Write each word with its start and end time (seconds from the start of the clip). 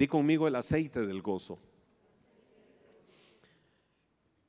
Di 0.00 0.08
conmigo 0.08 0.48
el 0.48 0.56
aceite 0.56 1.06
del 1.06 1.20
gozo. 1.20 1.58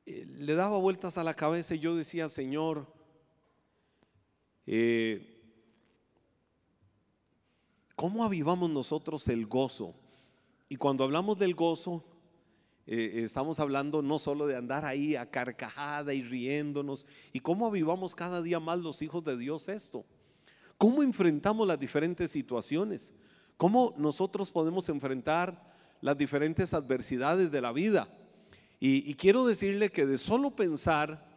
Eh, 0.06 0.26
le 0.26 0.56
daba 0.56 0.78
vueltas 0.78 1.18
a 1.18 1.26
la 1.26 1.34
cabeza 1.34 1.76
y 1.76 1.80
yo 1.80 1.94
decía, 1.94 2.30
Señor, 2.30 2.88
eh, 4.66 5.44
¿cómo 7.98 8.24
avivamos 8.24 8.70
nosotros 8.70 9.28
el 9.28 9.46
gozo? 9.46 9.94
Y 10.70 10.78
cuando 10.78 11.04
hablamos 11.04 11.38
del 11.38 11.54
gozo, 11.54 12.02
eh, 12.88 13.23
estamos 13.25 13.59
hablando 13.59 14.02
no 14.02 14.20
solo 14.20 14.47
de 14.47 14.55
andar 14.55 14.86
ahí 14.86 15.18
a 15.18 15.29
carcajada 15.29 16.13
y 16.13 16.23
riéndonos, 16.23 17.05
y 17.33 17.41
cómo 17.41 17.68
avivamos 17.68 18.15
cada 18.15 18.41
día 18.41 18.61
más 18.61 18.79
los 18.79 19.02
hijos 19.02 19.21
de 19.25 19.36
Dios 19.36 19.68
esto. 19.68 20.05
¿Cómo 20.77 21.04
enfrentamos 21.04 21.68
las 21.68 21.77
diferentes 21.77 22.31
situaciones? 22.31 23.13
¿Cómo 23.57 23.93
nosotros 23.97 24.52
podemos 24.52 24.89
enfrentar 24.89 25.73
las 26.01 26.18
diferentes 26.18 26.73
adversidades 26.73 27.51
de 27.51 27.61
la 27.61 27.71
vida? 27.71 28.07
Y, 28.79 29.14
quiero 29.14 29.46
decirle 29.46 29.92
que 29.92 30.07
de 30.07 30.18
solo 30.18 30.55
pensar 30.55 31.29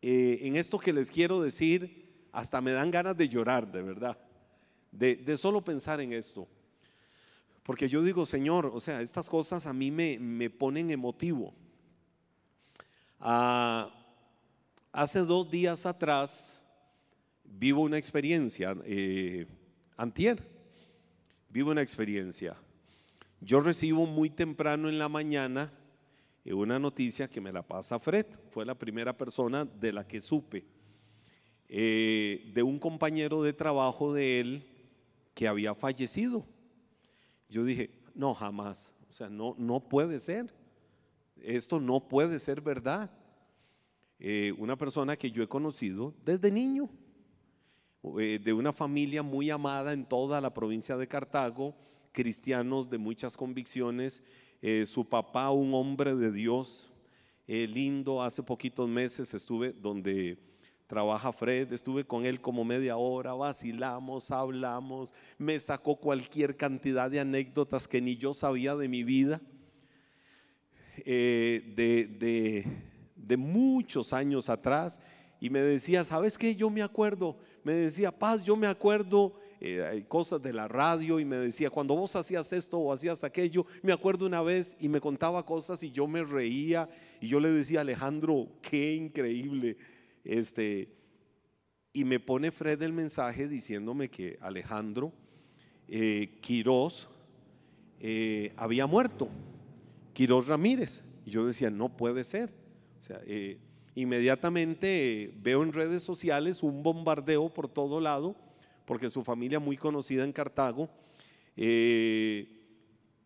eh, 0.00 0.38
en 0.42 0.54
esto 0.54 0.78
que 0.78 0.92
les 0.92 1.10
quiero 1.10 1.40
decir, 1.40 2.28
hasta 2.30 2.60
me 2.60 2.70
dan 2.70 2.92
ganas 2.92 3.16
de 3.16 3.28
llorar, 3.28 3.70
de 3.70 3.82
verdad. 3.82 4.16
De, 4.92 5.36
solo 5.36 5.64
pensar 5.64 6.00
en 6.00 6.12
esto. 6.12 6.46
Porque 7.64 7.88
yo 7.88 8.02
digo, 8.02 8.24
Señor, 8.26 8.66
o 8.66 8.80
sea, 8.80 9.02
estas 9.02 9.28
cosas 9.28 9.66
a 9.66 9.72
mí 9.72 9.90
me, 9.90 10.18
me 10.20 10.50
ponen 10.50 10.92
emotivo. 10.92 11.52
Ah, 13.18 13.90
hace 14.92 15.20
dos 15.20 15.50
días 15.50 15.84
atrás 15.86 16.60
vivo 17.44 17.82
una 17.82 17.98
experiencia, 17.98 18.76
eh, 18.84 19.46
antier, 19.96 20.51
vivo 21.52 21.70
una 21.70 21.82
experiencia. 21.82 22.56
Yo 23.40 23.60
recibo 23.60 24.06
muy 24.06 24.30
temprano 24.30 24.88
en 24.88 24.98
la 24.98 25.08
mañana 25.08 25.70
una 26.50 26.78
noticia 26.78 27.28
que 27.28 27.40
me 27.40 27.52
la 27.52 27.62
pasa 27.62 28.00
Fred, 28.00 28.26
fue 28.50 28.64
la 28.64 28.74
primera 28.74 29.16
persona 29.16 29.64
de 29.64 29.92
la 29.92 30.06
que 30.06 30.20
supe, 30.20 30.64
eh, 31.68 32.50
de 32.52 32.62
un 32.62 32.78
compañero 32.78 33.42
de 33.42 33.52
trabajo 33.52 34.12
de 34.12 34.40
él 34.40 34.66
que 35.34 35.46
había 35.46 35.74
fallecido. 35.74 36.44
Yo 37.48 37.64
dije, 37.64 37.90
no, 38.14 38.34
jamás, 38.34 38.90
o 39.08 39.12
sea, 39.12 39.28
no, 39.28 39.54
no 39.56 39.80
puede 39.80 40.18
ser, 40.18 40.52
esto 41.40 41.78
no 41.78 42.08
puede 42.08 42.38
ser 42.38 42.60
verdad. 42.60 43.10
Eh, 44.18 44.52
una 44.58 44.76
persona 44.76 45.16
que 45.16 45.30
yo 45.30 45.42
he 45.42 45.48
conocido 45.48 46.14
desde 46.24 46.50
niño, 46.50 46.88
eh, 48.18 48.40
de 48.42 48.52
una 48.52 48.72
familia 48.72 49.22
muy 49.22 49.50
amada 49.50 49.92
en 49.92 50.04
toda 50.04 50.40
la 50.40 50.52
provincia 50.52 50.96
de 50.96 51.08
Cartago, 51.08 51.74
cristianos 52.12 52.90
de 52.90 52.98
muchas 52.98 53.36
convicciones, 53.36 54.22
eh, 54.60 54.86
su 54.86 55.04
papá, 55.08 55.50
un 55.50 55.74
hombre 55.74 56.14
de 56.14 56.30
Dios, 56.30 56.92
eh, 57.48 57.66
lindo, 57.66 58.22
hace 58.22 58.42
poquitos 58.42 58.88
meses 58.88 59.34
estuve 59.34 59.72
donde 59.72 60.38
trabaja 60.86 61.32
Fred, 61.32 61.72
estuve 61.72 62.04
con 62.04 62.26
él 62.26 62.40
como 62.40 62.64
media 62.64 62.96
hora, 62.96 63.32
vacilamos, 63.32 64.30
hablamos, 64.30 65.12
me 65.38 65.58
sacó 65.58 65.96
cualquier 65.96 66.56
cantidad 66.56 67.10
de 67.10 67.18
anécdotas 67.18 67.88
que 67.88 68.00
ni 68.00 68.16
yo 68.16 68.34
sabía 68.34 68.76
de 68.76 68.88
mi 68.88 69.02
vida, 69.02 69.40
eh, 70.98 71.72
de, 71.74 72.64
de 73.16 73.36
muchos 73.36 74.12
años 74.12 74.48
atrás, 74.48 75.00
y 75.42 75.50
me 75.50 75.60
decía, 75.60 76.04
¿sabes 76.04 76.38
qué? 76.38 76.54
Yo 76.54 76.70
me 76.70 76.82
acuerdo, 76.82 77.36
me 77.64 77.72
decía, 77.72 78.16
Paz, 78.16 78.44
yo 78.44 78.54
me 78.54 78.68
acuerdo 78.68 79.34
eh, 79.60 80.04
cosas 80.06 80.40
de 80.40 80.52
la 80.52 80.68
radio 80.68 81.18
y 81.18 81.24
me 81.24 81.34
decía, 81.34 81.68
cuando 81.68 81.96
vos 81.96 82.14
hacías 82.14 82.52
esto 82.52 82.78
o 82.78 82.92
hacías 82.92 83.24
aquello, 83.24 83.66
me 83.82 83.92
acuerdo 83.92 84.24
una 84.24 84.40
vez 84.40 84.76
y 84.78 84.88
me 84.88 85.00
contaba 85.00 85.44
cosas 85.44 85.82
y 85.82 85.90
yo 85.90 86.06
me 86.06 86.22
reía 86.22 86.88
y 87.20 87.26
yo 87.26 87.40
le 87.40 87.50
decía, 87.50 87.80
Alejandro, 87.80 88.50
qué 88.62 88.94
increíble. 88.94 89.78
Este, 90.22 90.88
y 91.92 92.04
me 92.04 92.20
pone 92.20 92.52
Fred 92.52 92.80
el 92.80 92.92
mensaje 92.92 93.48
diciéndome 93.48 94.10
que 94.10 94.38
Alejandro 94.42 95.12
eh, 95.88 96.38
Quirós 96.40 97.08
eh, 97.98 98.52
había 98.56 98.86
muerto, 98.86 99.28
Quirós 100.12 100.46
Ramírez. 100.46 101.02
Y 101.26 101.32
yo 101.32 101.44
decía, 101.44 101.68
no 101.68 101.88
puede 101.96 102.22
ser. 102.22 102.54
O 103.00 103.02
sea, 103.02 103.20
eh, 103.26 103.58
inmediatamente 103.94 105.32
veo 105.42 105.62
en 105.62 105.72
redes 105.72 106.02
sociales 106.02 106.62
un 106.62 106.82
bombardeo 106.82 107.52
por 107.52 107.68
todo 107.68 108.00
lado 108.00 108.36
porque 108.84 109.10
su 109.10 109.22
familia 109.22 109.60
muy 109.60 109.76
conocida 109.76 110.24
en 110.24 110.32
Cartago. 110.32 110.88
Eh, 111.56 112.58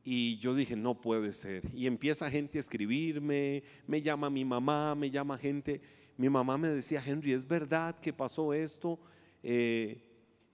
y 0.04 0.38
yo 0.38 0.54
dije, 0.54 0.77
no 0.77 1.00
puede 1.00 1.32
ser. 1.32 1.65
Y 1.75 1.87
empieza 1.87 2.31
gente 2.31 2.59
a 2.59 2.60
escribirme, 2.60 3.65
me 3.87 4.03
llama 4.03 4.31
mi 4.31 4.44
mamá, 4.44 4.94
me 4.94 5.10
llama 5.10 5.37
gente. 5.37 5.81
Mi 6.16 6.28
mamá 6.28 6.56
me 6.56 6.69
decía, 6.69 7.03
Henry, 7.04 7.33
¿es 7.33 7.47
verdad 7.47 7.98
que 7.98 8.12
pasó 8.12 8.54
esto? 8.54 9.00
Eh, 9.43 10.00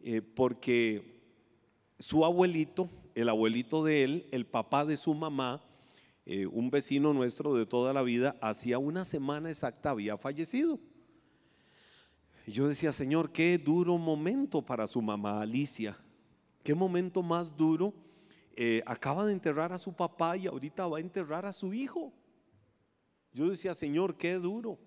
eh, 0.00 0.22
porque 0.22 1.20
su 1.98 2.24
abuelito, 2.24 2.88
el 3.14 3.28
abuelito 3.28 3.84
de 3.84 4.04
él, 4.04 4.28
el 4.30 4.46
papá 4.46 4.84
de 4.84 4.96
su 4.96 5.12
mamá, 5.12 5.62
un 6.24 6.70
vecino 6.70 7.12
nuestro 7.12 7.54
de 7.54 7.66
toda 7.66 7.92
la 7.92 8.02
vida, 8.02 8.36
hacía 8.40 8.78
una 8.78 9.04
semana 9.04 9.50
exacta 9.50 9.90
había 9.90 10.16
fallecido 10.16 10.78
yo 12.46 12.68
decía, 12.68 12.92
Señor, 12.92 13.30
qué 13.30 13.58
duro 13.58 13.98
momento 13.98 14.62
para 14.62 14.86
su 14.86 15.00
mamá 15.00 15.40
Alicia. 15.40 15.96
Qué 16.64 16.74
momento 16.74 17.22
más 17.22 17.56
duro. 17.56 17.94
Eh, 18.56 18.82
acaba 18.84 19.24
de 19.24 19.32
enterrar 19.32 19.72
a 19.72 19.78
su 19.78 19.94
papá 19.94 20.36
y 20.36 20.46
ahorita 20.46 20.86
va 20.86 20.98
a 20.98 21.00
enterrar 21.00 21.46
a 21.46 21.52
su 21.52 21.72
hijo. 21.72 22.12
Yo 23.32 23.48
decía, 23.48 23.74
Señor, 23.74 24.16
qué 24.16 24.34
duro. 24.34 24.78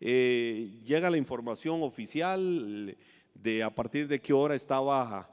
Eh, 0.00 0.80
llega 0.84 1.10
la 1.10 1.16
información 1.16 1.82
oficial 1.82 2.96
de 3.34 3.62
a 3.62 3.74
partir 3.74 4.08
de 4.08 4.20
qué 4.20 4.32
hora 4.32 4.54
estaba 4.54 5.30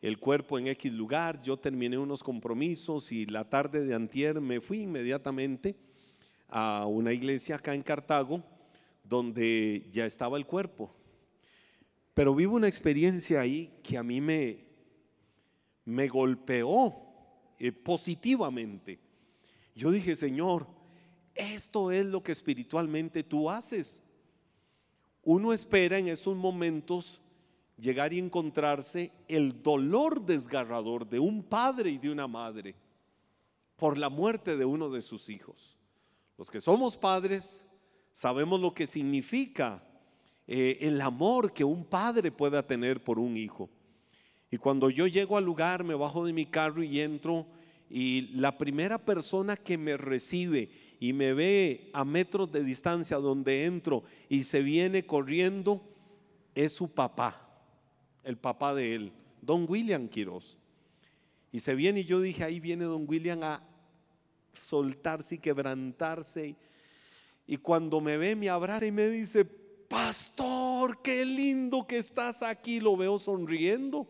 el 0.00 0.18
cuerpo 0.18 0.58
en 0.58 0.68
X 0.68 0.92
lugar. 0.92 1.42
Yo 1.42 1.58
terminé 1.58 1.98
unos 1.98 2.22
compromisos 2.22 3.12
y 3.12 3.26
la 3.26 3.48
tarde 3.48 3.84
de 3.84 3.94
antier 3.94 4.40
me 4.40 4.60
fui 4.60 4.82
inmediatamente 4.82 5.76
a 6.48 6.86
una 6.86 7.12
iglesia 7.12 7.56
acá 7.56 7.74
en 7.74 7.82
Cartago 7.82 8.42
donde 9.04 9.88
ya 9.92 10.06
estaba 10.06 10.36
el 10.38 10.46
cuerpo. 10.46 10.94
Pero 12.14 12.34
vivo 12.34 12.56
una 12.56 12.68
experiencia 12.68 13.40
ahí 13.40 13.72
que 13.82 13.96
a 13.96 14.02
mí 14.02 14.20
me, 14.20 14.64
me 15.84 16.08
golpeó 16.08 16.94
eh, 17.58 17.72
positivamente. 17.72 18.98
Yo 19.74 19.90
dije, 19.90 20.16
Señor, 20.16 20.66
esto 21.34 21.90
es 21.90 22.06
lo 22.06 22.22
que 22.22 22.32
espiritualmente 22.32 23.22
tú 23.22 23.48
haces. 23.50 24.02
Uno 25.22 25.52
espera 25.52 25.98
en 25.98 26.08
esos 26.08 26.36
momentos 26.36 27.19
llegar 27.80 28.12
y 28.12 28.18
encontrarse 28.18 29.12
el 29.28 29.62
dolor 29.62 30.24
desgarrador 30.24 31.08
de 31.08 31.18
un 31.18 31.42
padre 31.42 31.90
y 31.90 31.98
de 31.98 32.10
una 32.10 32.26
madre 32.26 32.74
por 33.76 33.96
la 33.96 34.08
muerte 34.08 34.56
de 34.56 34.64
uno 34.64 34.90
de 34.90 35.00
sus 35.00 35.28
hijos. 35.28 35.78
Los 36.36 36.50
que 36.50 36.60
somos 36.60 36.96
padres 36.96 37.64
sabemos 38.12 38.60
lo 38.60 38.74
que 38.74 38.86
significa 38.86 39.82
eh, 40.46 40.78
el 40.80 41.00
amor 41.00 41.52
que 41.52 41.64
un 41.64 41.84
padre 41.84 42.30
pueda 42.30 42.66
tener 42.66 43.02
por 43.02 43.18
un 43.18 43.36
hijo. 43.36 43.70
Y 44.50 44.56
cuando 44.56 44.90
yo 44.90 45.06
llego 45.06 45.36
al 45.36 45.44
lugar, 45.44 45.84
me 45.84 45.94
bajo 45.94 46.26
de 46.26 46.32
mi 46.32 46.44
carro 46.44 46.82
y 46.82 47.00
entro, 47.00 47.46
y 47.88 48.28
la 48.34 48.56
primera 48.58 48.98
persona 49.04 49.56
que 49.56 49.76
me 49.76 49.96
recibe 49.96 50.70
y 51.00 51.12
me 51.12 51.34
ve 51.34 51.90
a 51.92 52.04
metros 52.04 52.50
de 52.52 52.62
distancia 52.62 53.16
donde 53.16 53.64
entro 53.64 54.04
y 54.28 54.44
se 54.44 54.60
viene 54.60 55.06
corriendo, 55.06 55.82
es 56.54 56.72
su 56.72 56.88
papá, 56.92 57.49
el 58.24 58.36
papá 58.36 58.74
de 58.74 58.94
él, 58.94 59.12
don 59.40 59.66
William 59.68 60.08
Quiroz. 60.08 60.56
Y 61.52 61.60
se 61.60 61.74
viene 61.74 62.00
y 62.00 62.04
yo 62.04 62.20
dije, 62.20 62.44
ahí 62.44 62.60
viene 62.60 62.84
don 62.84 63.06
William 63.08 63.42
a 63.42 63.62
soltarse 64.54 65.36
y 65.36 65.38
quebrantarse 65.38 66.56
y 67.50 67.56
cuando 67.56 68.00
me 68.00 68.16
ve, 68.16 68.36
me 68.36 68.48
abraza 68.48 68.86
y 68.86 68.92
me 68.92 69.08
dice, 69.08 69.44
pastor, 69.44 71.02
qué 71.02 71.24
lindo 71.24 71.84
que 71.84 71.98
estás 71.98 72.44
aquí. 72.44 72.78
Lo 72.78 72.96
veo 72.96 73.18
sonriendo. 73.18 74.06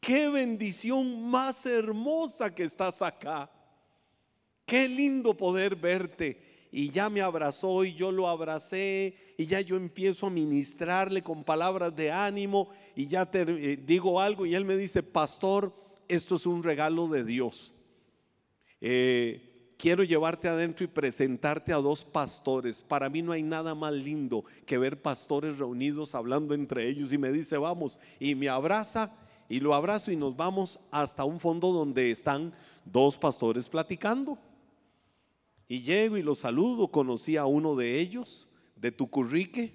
Qué 0.00 0.28
bendición 0.28 1.30
más 1.30 1.64
hermosa 1.64 2.52
que 2.52 2.64
estás 2.64 3.02
acá. 3.02 3.48
Qué 4.64 4.88
lindo 4.88 5.36
poder 5.36 5.76
verte. 5.76 6.45
Y 6.78 6.90
ya 6.90 7.08
me 7.08 7.22
abrazó 7.22 7.86
y 7.86 7.94
yo 7.94 8.12
lo 8.12 8.28
abracé 8.28 9.16
y 9.38 9.46
ya 9.46 9.62
yo 9.62 9.76
empiezo 9.76 10.26
a 10.26 10.30
ministrarle 10.30 11.22
con 11.22 11.42
palabras 11.42 11.96
de 11.96 12.12
ánimo 12.12 12.68
y 12.94 13.06
ya 13.06 13.24
te 13.24 13.46
eh, 13.48 13.78
digo 13.78 14.20
algo 14.20 14.44
y 14.44 14.54
él 14.54 14.66
me 14.66 14.76
dice, 14.76 15.02
pastor, 15.02 15.72
esto 16.06 16.34
es 16.34 16.44
un 16.44 16.62
regalo 16.62 17.08
de 17.08 17.24
Dios. 17.24 17.72
Eh, 18.82 19.72
quiero 19.78 20.04
llevarte 20.04 20.48
adentro 20.48 20.84
y 20.84 20.88
presentarte 20.88 21.72
a 21.72 21.76
dos 21.76 22.04
pastores. 22.04 22.82
Para 22.82 23.08
mí 23.08 23.22
no 23.22 23.32
hay 23.32 23.42
nada 23.42 23.74
más 23.74 23.94
lindo 23.94 24.44
que 24.66 24.76
ver 24.76 25.00
pastores 25.00 25.56
reunidos 25.56 26.14
hablando 26.14 26.52
entre 26.52 26.90
ellos 26.90 27.10
y 27.10 27.16
me 27.16 27.32
dice, 27.32 27.56
vamos, 27.56 27.98
y 28.20 28.34
me 28.34 28.50
abraza 28.50 29.16
y 29.48 29.60
lo 29.60 29.72
abrazo 29.72 30.12
y 30.12 30.16
nos 30.16 30.36
vamos 30.36 30.78
hasta 30.90 31.24
un 31.24 31.40
fondo 31.40 31.72
donde 31.72 32.10
están 32.10 32.52
dos 32.84 33.16
pastores 33.16 33.66
platicando. 33.66 34.38
Y 35.68 35.82
llego 35.82 36.16
y 36.16 36.22
los 36.22 36.38
saludo, 36.40 36.88
conocí 36.88 37.36
a 37.36 37.46
uno 37.46 37.74
de 37.74 37.98
ellos, 37.98 38.48
de 38.76 38.92
Tucurrique, 38.92 39.72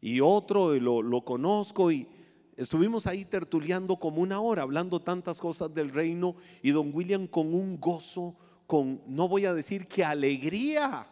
y 0.00 0.20
otro 0.20 0.74
lo, 0.74 1.02
lo 1.02 1.24
conozco 1.24 1.92
y 1.92 2.08
estuvimos 2.56 3.06
ahí 3.06 3.24
tertuleando 3.24 3.96
como 3.96 4.22
una 4.22 4.40
hora, 4.40 4.62
hablando 4.62 5.00
tantas 5.00 5.38
cosas 5.38 5.72
del 5.74 5.90
reino, 5.90 6.36
y 6.62 6.70
don 6.70 6.90
William 6.94 7.26
con 7.26 7.54
un 7.54 7.78
gozo, 7.78 8.36
con, 8.66 9.02
no 9.06 9.28
voy 9.28 9.44
a 9.44 9.54
decir 9.54 9.86
que 9.86 10.04
alegría, 10.04 11.06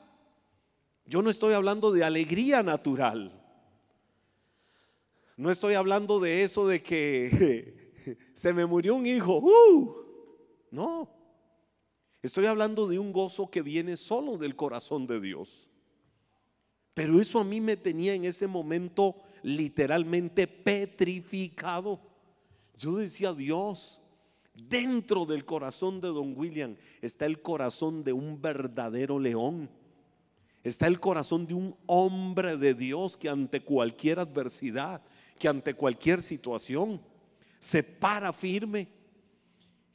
yo 1.04 1.22
no 1.22 1.31
estoy 1.31 1.54
hablando 1.54 1.90
de 1.90 2.04
alegría 2.04 2.62
natural. 2.62 3.32
No 5.38 5.50
estoy 5.50 5.75
hablando 5.75 6.20
de 6.20 6.43
eso 6.43 6.66
de 6.66 6.82
que 6.82 7.93
se 8.34 8.52
me 8.52 8.66
murió 8.66 8.94
un 8.94 9.06
hijo. 9.06 9.38
¡Uh! 9.38 9.94
No. 10.70 11.18
Estoy 12.23 12.47
hablando 12.47 12.88
de 12.88 12.99
un 12.99 13.12
gozo 13.12 13.50
que 13.50 13.62
viene 13.62 13.97
solo 13.97 14.38
del 14.38 14.56
corazón 14.56 15.06
de 15.06 15.20
Dios. 15.20 15.69
Pero 16.94 17.20
eso 17.20 17.38
a 17.38 17.44
mí 17.44 17.61
me 17.61 17.76
tenía 17.76 18.15
en 18.15 18.25
ese 18.25 18.47
momento 18.47 19.17
literalmente 19.43 20.47
petrificado. 20.49 22.00
Yo 22.76 22.97
decía, 22.97 23.32
Dios, 23.32 24.00
dentro 24.55 25.25
del 25.26 25.44
corazón 25.44 26.00
de 26.00 26.09
don 26.09 26.37
William 26.37 26.76
está 27.00 27.26
el 27.26 27.41
corazón 27.41 28.03
de 28.03 28.12
un 28.12 28.41
verdadero 28.43 29.19
león 29.19 29.71
está 30.69 30.87
el 30.87 31.00
corazón 31.00 31.47
de 31.47 31.55
un 31.55 31.76
hombre 31.87 32.56
de 32.56 32.75
Dios 32.75 33.17
que 33.17 33.29
ante 33.29 33.62
cualquier 33.62 34.21
adversidad, 34.21 35.03
que 35.38 35.49
ante 35.49 35.75
cualquier 35.75 36.23
situación, 36.23 37.00
se 37.59 37.82
para 37.82 38.32
firme. 38.32 38.88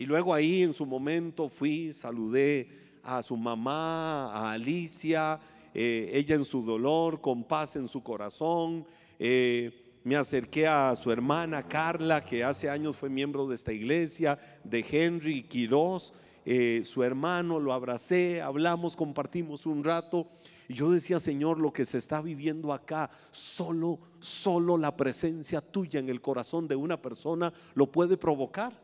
Y 0.04 0.06
luego 0.06 0.34
ahí 0.34 0.64
en 0.64 0.74
su 0.74 0.86
momento 0.86 1.48
fui, 1.48 1.94
saludé 1.94 2.68
a 3.04 3.24
su 3.24 3.38
mamá, 3.38 4.34
a 4.34 4.52
Alicia, 4.52 5.40
eh, 5.74 6.12
ella 6.14 6.36
en 6.36 6.44
su 6.44 6.62
dolor, 6.62 7.22
con 7.22 7.46
paz 7.46 7.78
en 7.78 7.88
su 7.88 8.04
corazón. 8.04 8.86
Eh, 9.18 9.72
me 10.04 10.18
acerqué 10.18 10.68
a 10.68 10.94
su 10.98 11.10
hermana 11.10 11.64
Carla, 11.64 12.22
que 12.22 12.44
hace 12.44 12.70
años 12.70 12.98
fue 12.98 13.08
miembro 13.10 13.48
de 13.48 13.56
esta 13.56 13.72
iglesia, 13.72 14.38
de 14.66 14.86
Henry 14.92 15.44
Quiroz, 15.44 16.12
eh, 16.44 16.82
su 16.84 17.02
hermano, 17.02 17.58
lo 17.58 17.72
abracé, 17.72 18.42
hablamos, 18.42 18.98
compartimos 18.98 19.66
un 19.66 19.86
rato. 19.86 20.28
Y 20.68 20.74
yo 20.74 20.92
decía, 20.92 21.18
Señor, 21.22 21.62
lo 21.62 21.72
que 21.72 21.86
se 21.86 21.98
está 21.98 22.22
viviendo 22.22 22.74
acá, 22.74 23.10
solo, 23.32 24.00
solo 24.20 24.78
la 24.78 24.98
presencia 24.98 25.62
tuya 25.62 26.02
en 26.02 26.10
el 26.10 26.20
corazón 26.20 26.68
de 26.68 26.76
una 26.76 27.02
persona 27.02 27.54
lo 27.74 27.90
puede 27.90 28.18
provocar. 28.18 28.83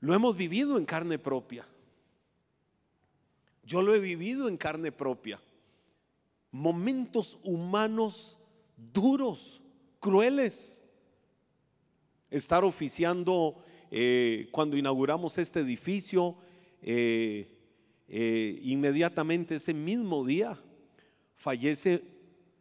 Lo 0.00 0.14
hemos 0.14 0.36
vivido 0.36 0.78
en 0.78 0.86
carne 0.86 1.18
propia. 1.18 1.66
Yo 3.64 3.82
lo 3.82 3.94
he 3.94 4.00
vivido 4.00 4.48
en 4.48 4.56
carne 4.56 4.90
propia. 4.90 5.40
Momentos 6.50 7.38
humanos 7.44 8.38
duros, 8.92 9.60
crueles. 10.00 10.82
Estar 12.30 12.64
oficiando 12.64 13.62
eh, 13.90 14.48
cuando 14.50 14.76
inauguramos 14.76 15.36
este 15.38 15.60
edificio. 15.60 16.36
Eh, 16.82 17.56
eh, 18.08 18.58
inmediatamente 18.62 19.56
ese 19.56 19.72
mismo 19.72 20.24
día 20.24 20.58
fallece 21.36 22.02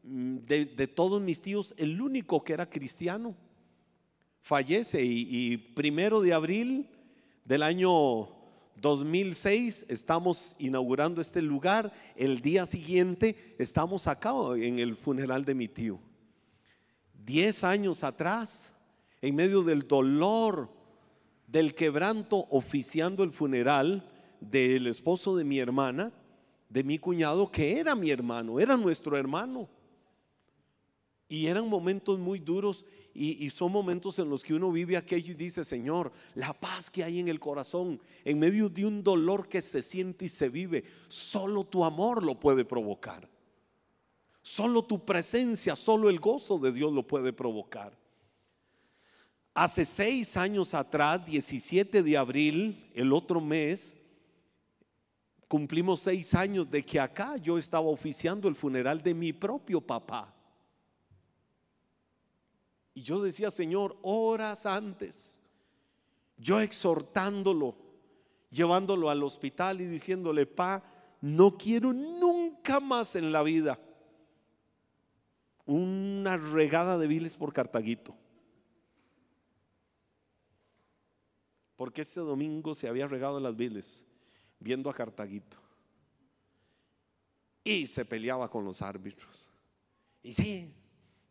mm, 0.03 0.37
de, 0.45 0.87
todos 0.87 1.19
mis 1.21 1.41
tíos 1.41 1.73
el 1.77 1.99
único 2.01 2.43
que 2.43 2.53
era 2.53 2.69
cristiano. 2.69 3.35
Fallece 4.41 5.03
y, 5.03 5.57
primero 5.57 6.21
de 6.21 6.33
abril 6.33 6.87
del 7.49 7.63
año 7.63 8.29
2006 8.75 9.87
estamos 9.89 10.55
inaugurando 10.59 11.19
este 11.19 11.41
lugar. 11.41 11.91
El 12.15 12.41
día 12.41 12.67
siguiente 12.67 13.55
estamos 13.57 14.05
acá 14.05 14.33
en 14.55 14.77
el 14.77 14.95
funeral 14.95 15.43
de 15.43 15.55
mi 15.55 15.67
tío. 15.67 15.99
Diez 17.25 17.63
años 17.63 18.03
atrás, 18.03 18.71
en 19.19 19.33
medio 19.33 19.63
del 19.63 19.87
dolor, 19.87 20.69
del 21.47 21.73
quebranto, 21.73 22.45
oficiando 22.51 23.23
el 23.23 23.31
funeral, 23.31 24.07
del 24.39 24.85
esposo 24.85 25.35
de 25.35 25.43
mi 25.43 25.57
hermana, 25.57 26.13
de 26.69 26.83
mi 26.83 26.99
cuñado, 26.99 27.51
que 27.51 27.79
era 27.79 27.95
mi 27.95 28.11
hermano, 28.11 28.59
era 28.59 28.77
nuestro 28.77 29.17
hermano. 29.17 29.67
Y 31.27 31.47
eran 31.47 31.67
momentos 31.67 32.19
muy 32.19 32.37
duros 32.37 32.85
y, 33.21 33.49
son 33.49 33.73
momentos 33.73 34.17
en 34.19 34.29
los 34.29 34.45
que 34.45 34.53
uno 34.53 34.71
vive 34.71 34.95
aquello 34.95 35.33
y 35.33 35.35
dice, 35.35 35.65
Señor, 35.65 36.09
la 36.35 36.53
paz 36.53 36.89
que 36.89 37.03
hay 37.03 37.19
en 37.19 37.27
el 37.27 37.37
corazón, 37.37 37.99
en 38.23 38.39
medio 38.39 38.69
de 38.69 38.85
un 38.85 39.03
dolor 39.03 39.49
que 39.49 39.61
se 39.61 39.81
siente 39.81 40.25
y 40.25 40.29
se 40.29 40.47
vive, 40.47 40.85
solo 41.09 41.65
tu 41.65 41.83
amor 41.83 42.23
lo 42.23 42.39
puede 42.39 42.63
provocar. 42.63 43.29
Solo 44.41 44.83
tu 44.83 45.03
presencia, 45.03 45.75
solo 45.75 46.09
el 46.09 46.17
gozo 46.17 46.59
de 46.59 46.71
Dios 46.71 46.93
lo 46.93 47.05
puede 47.05 47.33
provocar. 47.33 47.97
Hace 49.53 49.83
seis 49.83 50.37
años 50.37 50.73
atrás, 50.73 51.25
17 51.25 52.01
de 52.01 52.17
abril, 52.17 52.89
el 52.93 53.11
otro 53.11 53.41
mes, 53.41 53.97
cumplimos 55.49 55.99
seis 55.99 56.33
años 56.35 56.71
de 56.71 56.85
que 56.85 57.01
acá 57.01 57.35
yo 57.35 57.57
estaba 57.57 57.87
oficiando 57.87 58.47
el 58.47 58.55
funeral 58.55 59.03
de 59.03 59.13
mi 59.13 59.33
propio 59.33 59.81
papá. 59.81 60.33
Y 62.93 63.01
yo 63.01 63.21
decía, 63.21 63.51
Señor, 63.51 63.97
horas 64.01 64.65
antes, 64.65 65.37
yo 66.37 66.59
exhortándolo, 66.59 67.75
llevándolo 68.49 69.09
al 69.09 69.23
hospital 69.23 69.81
y 69.81 69.85
diciéndole, 69.85 70.45
pa, 70.45 70.83
no 71.21 71.57
quiero 71.57 71.93
nunca 71.93 72.79
más 72.79 73.15
en 73.15 73.31
la 73.31 73.43
vida 73.43 73.79
una 75.65 76.35
regada 76.35 76.97
de 76.97 77.05
viles 77.05 77.37
por 77.37 77.53
Cartaguito. 77.53 78.15
Porque 81.75 82.01
este 82.01 82.19
domingo 82.21 82.73
se 82.73 82.87
había 82.87 83.07
regado 83.07 83.39
las 83.39 83.55
viles 83.55 84.03
viendo 84.59 84.89
a 84.89 84.95
Cartaguito. 84.95 85.57
Y 87.63 87.85
se 87.85 88.03
peleaba 88.03 88.49
con 88.49 88.65
los 88.65 88.81
árbitros. 88.81 89.47
Y 90.23 90.33
sí, 90.33 90.73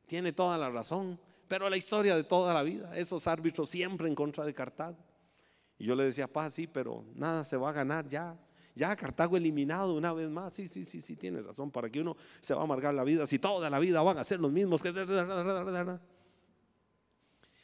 tiene 0.06 0.32
toda 0.32 0.56
la 0.56 0.70
razón, 0.70 1.19
pero 1.49 1.69
la 1.69 1.77
historia 1.77 2.15
de 2.15 2.25
toda 2.25 2.55
la 2.55 2.62
vida, 2.62 2.97
esos 2.97 3.27
árbitros 3.27 3.71
siempre 3.71 4.06
en 4.06 4.15
contra 4.15 4.45
de 4.45 4.55
Cartago. 4.55 4.97
Y 5.79 5.87
yo 5.87 5.95
le 5.95 6.05
decía, 6.05 6.29
paz, 6.29 6.55
sí, 6.55 6.67
pero 6.67 7.05
nada 7.15 7.45
se 7.45 7.56
va 7.56 7.71
a 7.71 7.73
ganar 7.73 8.07
ya. 8.09 8.37
Ya 8.75 8.95
Cartago 8.95 9.37
eliminado 9.37 9.95
una 9.95 10.12
vez 10.12 10.28
más. 10.28 10.52
Sí, 10.52 10.69
sí, 10.69 10.85
sí, 10.85 11.00
sí, 11.00 11.17
tiene 11.17 11.40
razón. 11.40 11.71
Para 11.71 11.90
que 11.90 12.00
uno 12.00 12.17
se 12.40 12.55
va 12.55 12.61
a 12.61 12.64
amargar 12.64 12.95
la 12.95 13.02
vida, 13.02 13.26
si 13.26 13.38
toda 13.38 13.71
la 13.71 13.78
vida 13.78 14.02
van 14.02 14.19
a 14.19 14.25
ser 14.25 14.38
los 14.38 14.52
mismos. 14.52 14.83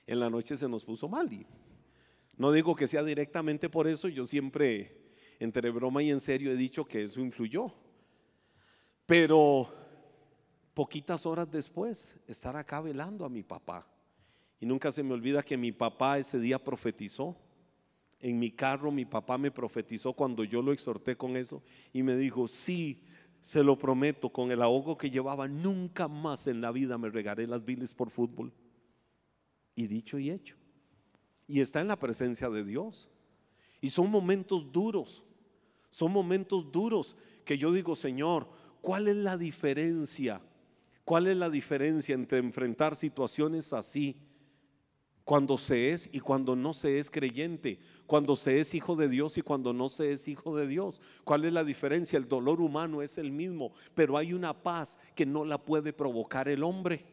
En 0.07 0.21
la 0.21 0.31
noche 0.31 0.57
se 0.57 0.69
nos 0.69 0.85
puso 0.85 1.09
mal. 1.09 1.33
Y 1.33 1.47
no 2.37 2.51
digo 2.51 2.75
que 2.75 2.89
sea 2.89 3.05
directamente 3.05 3.69
por 3.69 3.87
eso, 3.87 4.09
yo 4.09 4.27
siempre 4.27 5.05
entre 5.39 5.71
broma 5.71 6.03
y 6.03 6.11
en 6.11 6.21
serio 6.21 6.51
he 6.51 6.57
dicho 6.57 6.85
que 6.85 7.05
eso 7.05 7.21
influyó. 7.21 7.73
Pero 9.07 9.73
poquitas 10.75 11.25
horas 11.25 11.51
después, 11.51 12.17
estar 12.27 12.57
acá 12.57 12.81
velando 12.81 13.25
a 13.25 13.29
mi 13.29 13.43
papá. 13.43 13.87
Y 14.61 14.67
nunca 14.67 14.91
se 14.93 15.03
me 15.03 15.15
olvida 15.15 15.43
que 15.43 15.57
mi 15.57 15.73
papá 15.73 16.19
ese 16.19 16.39
día 16.39 16.63
profetizó. 16.63 17.37
En 18.19 18.39
mi 18.39 18.51
carro 18.51 18.91
mi 18.91 19.05
papá 19.05 19.39
me 19.39 19.51
profetizó 19.51 20.13
cuando 20.13 20.45
yo 20.45 20.63
lo 20.63 20.73
exhorté 20.73 21.17
con 21.17 21.37
eso 21.37 21.63
y 21.93 22.03
me 22.03 22.17
dijo, 22.17 22.49
sí, 22.49 23.03
se 23.41 23.63
lo 23.63 23.79
prometo, 23.79 24.31
con 24.31 24.51
el 24.51 24.63
ahogo 24.63 24.97
que 24.97 25.11
llevaba, 25.11 25.47
nunca 25.47 26.09
más 26.09 26.47
en 26.47 26.63
la 26.63 26.73
vida 26.73 26.97
me 26.97 27.11
regaré 27.11 27.47
las 27.47 27.65
viles 27.65 27.93
por 27.93 28.09
fútbol. 28.09 28.53
Y 29.77 29.87
dicho 29.87 30.19
y 30.19 30.31
hecho. 30.31 30.57
Y 31.47 31.61
está 31.61 31.83
en 31.83 31.89
la 31.89 31.99
presencia 31.99 32.49
de 32.49 32.65
Dios. 32.65 33.11
Y 33.83 33.91
son 33.91 34.11
momentos 34.11 34.73
duros, 34.73 35.23
son 35.91 36.11
momentos 36.11 36.73
duros 36.73 37.19
que 37.45 37.59
yo 37.59 37.71
digo, 37.71 37.95
Señor, 37.95 38.49
¿cuál 38.81 39.09
es 39.09 39.17
la 39.17 39.37
diferencia? 39.37 40.41
¿Cuál 41.05 41.27
es 41.27 41.37
la 41.37 41.51
diferencia 41.51 42.15
entre 42.15 42.39
enfrentar 42.39 42.97
situaciones 42.97 43.73
así? 43.73 44.17
Cuando 45.23 45.57
se 45.57 45.91
es 45.91 46.09
y 46.13 46.21
cuando 46.21 46.55
no 46.55 46.75
se 46.75 46.99
es 46.99 47.11
creyente, 47.11 47.79
cuando 48.07 48.37
se 48.37 48.61
es 48.61 48.75
hijo 48.75 48.95
de 48.95 49.09
Dios 49.09 49.39
y 49.39 49.43
cuando 49.43 49.73
no 49.73 49.89
se 49.89 50.13
es 50.13 50.29
hijo 50.29 50.57
de 50.57 50.67
Dios. 50.67 51.01
¿Cuál 51.25 51.45
es 51.45 51.53
la 51.53 51.65
diferencia? 51.65 52.19
El 52.19 52.29
dolor 52.29 52.61
humano 52.61 53.01
es 53.01 53.17
el 53.17 53.33
mismo, 53.33 53.73
pero 53.95 54.17
hay 54.19 54.33
una 54.33 54.53
paz 54.53 54.99
que 55.15 55.25
no 55.25 55.45
la 55.45 55.59
puede 55.59 55.93
provocar 55.93 56.49
el 56.49 56.63
hombre. 56.63 57.05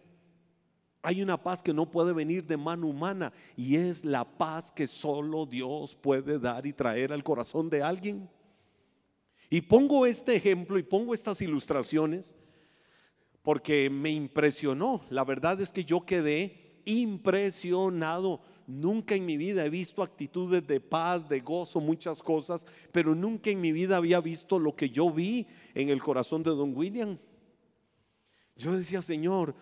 Hay 1.04 1.22
una 1.22 1.42
paz 1.42 1.64
que 1.64 1.74
no 1.74 1.90
puede 1.90 2.14
venir 2.14 2.46
de 2.46 2.58
mano 2.58 2.88
humana 2.88 3.34
y 3.56 3.76
es 3.76 4.06
la 4.06 4.24
paz 4.24 4.72
que 4.72 4.88
solo 4.88 5.46
Dios 5.46 5.96
puede 5.96 6.38
dar 6.38 6.66
y 6.66 6.74
traer 6.74 7.12
al 7.12 7.24
corazón 7.24 7.70
de 7.70 7.82
alguien. 7.82 8.30
Y 9.50 9.62
pongo 9.62 10.06
este 10.06 10.36
ejemplo 10.36 10.78
y 10.78 10.84
pongo 10.84 11.14
estas 11.14 11.42
ilustraciones 11.42 12.36
porque 13.42 13.90
me 13.90 14.12
impresionó. 14.12 15.02
La 15.10 15.24
verdad 15.24 15.60
es 15.62 15.72
que 15.72 15.86
yo 15.86 16.06
quedé 16.06 16.82
impresionado. 16.86 18.42
Nunca 18.68 19.16
en 19.16 19.26
mi 19.26 19.38
vida 19.38 19.66
he 19.66 19.70
visto 19.70 20.04
actitudes 20.04 20.66
de 20.66 20.80
paz, 20.80 21.28
de 21.28 21.40
gozo, 21.40 21.80
muchas 21.80 22.22
cosas, 22.22 22.66
pero 22.92 23.16
nunca 23.16 23.50
en 23.50 23.60
mi 23.60 23.72
vida 23.72 23.98
había 23.98 24.22
visto 24.22 24.60
lo 24.60 24.76
que 24.76 24.90
yo 24.90 25.10
vi 25.12 25.48
en 25.74 25.90
el 25.90 26.02
corazón 26.02 26.44
de 26.44 26.52
don 26.52 26.76
William. 26.76 27.18
Yo 28.56 28.74
decía, 28.74 29.02
Señor, 29.02 29.56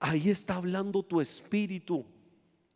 ahí 0.00 0.30
está 0.30 0.56
hablando 0.56 1.02
tu 1.02 1.20
espíritu. 1.20 2.04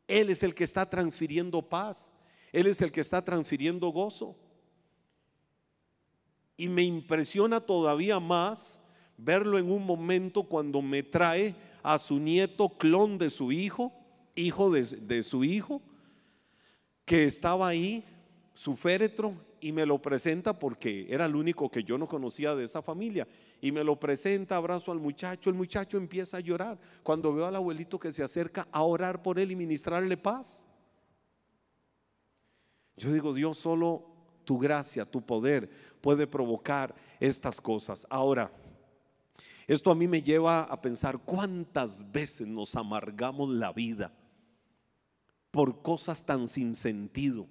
Él 0.07 0.31
es 0.31 0.43
el 0.43 0.55
que 0.55 0.65
está 0.65 0.89
transfiriendo 0.89 1.61
paz. 1.63 2.11
Él 2.53 2.67
es 2.67 2.81
el 2.81 2.93
que 2.93 3.01
está 3.01 3.25
transfiriendo 3.25 3.89
gozo. 3.89 4.37
Y 6.57 6.69
me 6.69 6.83
impresiona 6.83 7.61
todavía 7.61 8.21
más 8.21 8.81
verlo 9.23 9.59
en 9.59 9.71
un 9.71 9.85
momento 9.85 10.45
cuando 10.45 10.83
me 10.83 11.03
trae 11.03 11.55
a 11.83 11.99
su 11.99 12.19
nieto 12.19 12.71
clon 12.71 13.19
de 13.19 13.31
su 13.31 13.53
hijo, 13.53 13.93
hijo 14.35 14.71
de, 14.71 15.23
su 15.23 15.45
hijo, 15.45 15.83
que 17.05 17.25
estaba 17.25 17.69
ahí, 17.69 18.05
su 18.55 18.77
féretro, 18.77 19.35
y 19.63 19.73
me 19.73 19.85
lo 19.85 20.01
presenta 20.01 20.59
porque 20.59 21.07
era 21.11 21.27
el 21.27 21.37
único 21.37 21.71
que 21.71 21.85
yo 21.85 21.99
no 21.99 22.09
conocía 22.09 22.55
de 22.55 22.65
esa 22.65 22.81
familia. 22.81 23.29
Y 23.61 23.73
me 23.73 23.85
lo 23.85 24.01
presenta, 24.01 24.57
abrazo 24.57 24.91
al 24.91 25.01
muchacho, 25.01 25.51
el 25.51 25.57
muchacho 25.57 25.99
empieza 25.99 26.39
a 26.39 26.41
llorar 26.41 26.79
cuando 27.03 27.35
veo 27.35 27.45
al 27.45 27.57
abuelito 27.57 27.99
que 27.99 28.13
se 28.13 28.23
acerca 28.23 28.67
a 28.73 28.83
orar 28.83 29.23
por 29.23 29.39
él 29.39 29.51
y 29.51 29.57
ministrarle 29.57 30.17
paz. 30.17 30.67
Yo 32.97 33.13
digo, 33.13 33.35
Dios, 33.35 33.59
solo 33.59 34.07
tu 34.45 34.59
gracia, 34.59 35.05
tu 35.05 35.21
poder 35.21 35.69
puede 36.01 36.27
provocar 36.27 36.95
estas 37.19 37.61
cosas. 37.61 38.07
Ahora, 38.09 38.51
esto 39.67 39.91
a 39.91 39.95
mí 39.95 40.09
me 40.09 40.23
lleva 40.23 40.63
a 40.63 40.81
pensar 40.81 41.19
cuántas 41.19 42.11
veces 42.11 42.47
nos 42.47 42.75
amargamos 42.77 43.51
la 43.51 43.73
vida 43.73 44.13
por 45.51 45.83
cosas 45.83 46.25
tan 46.25 46.49
sin 46.49 46.75
sentido. 46.75 47.47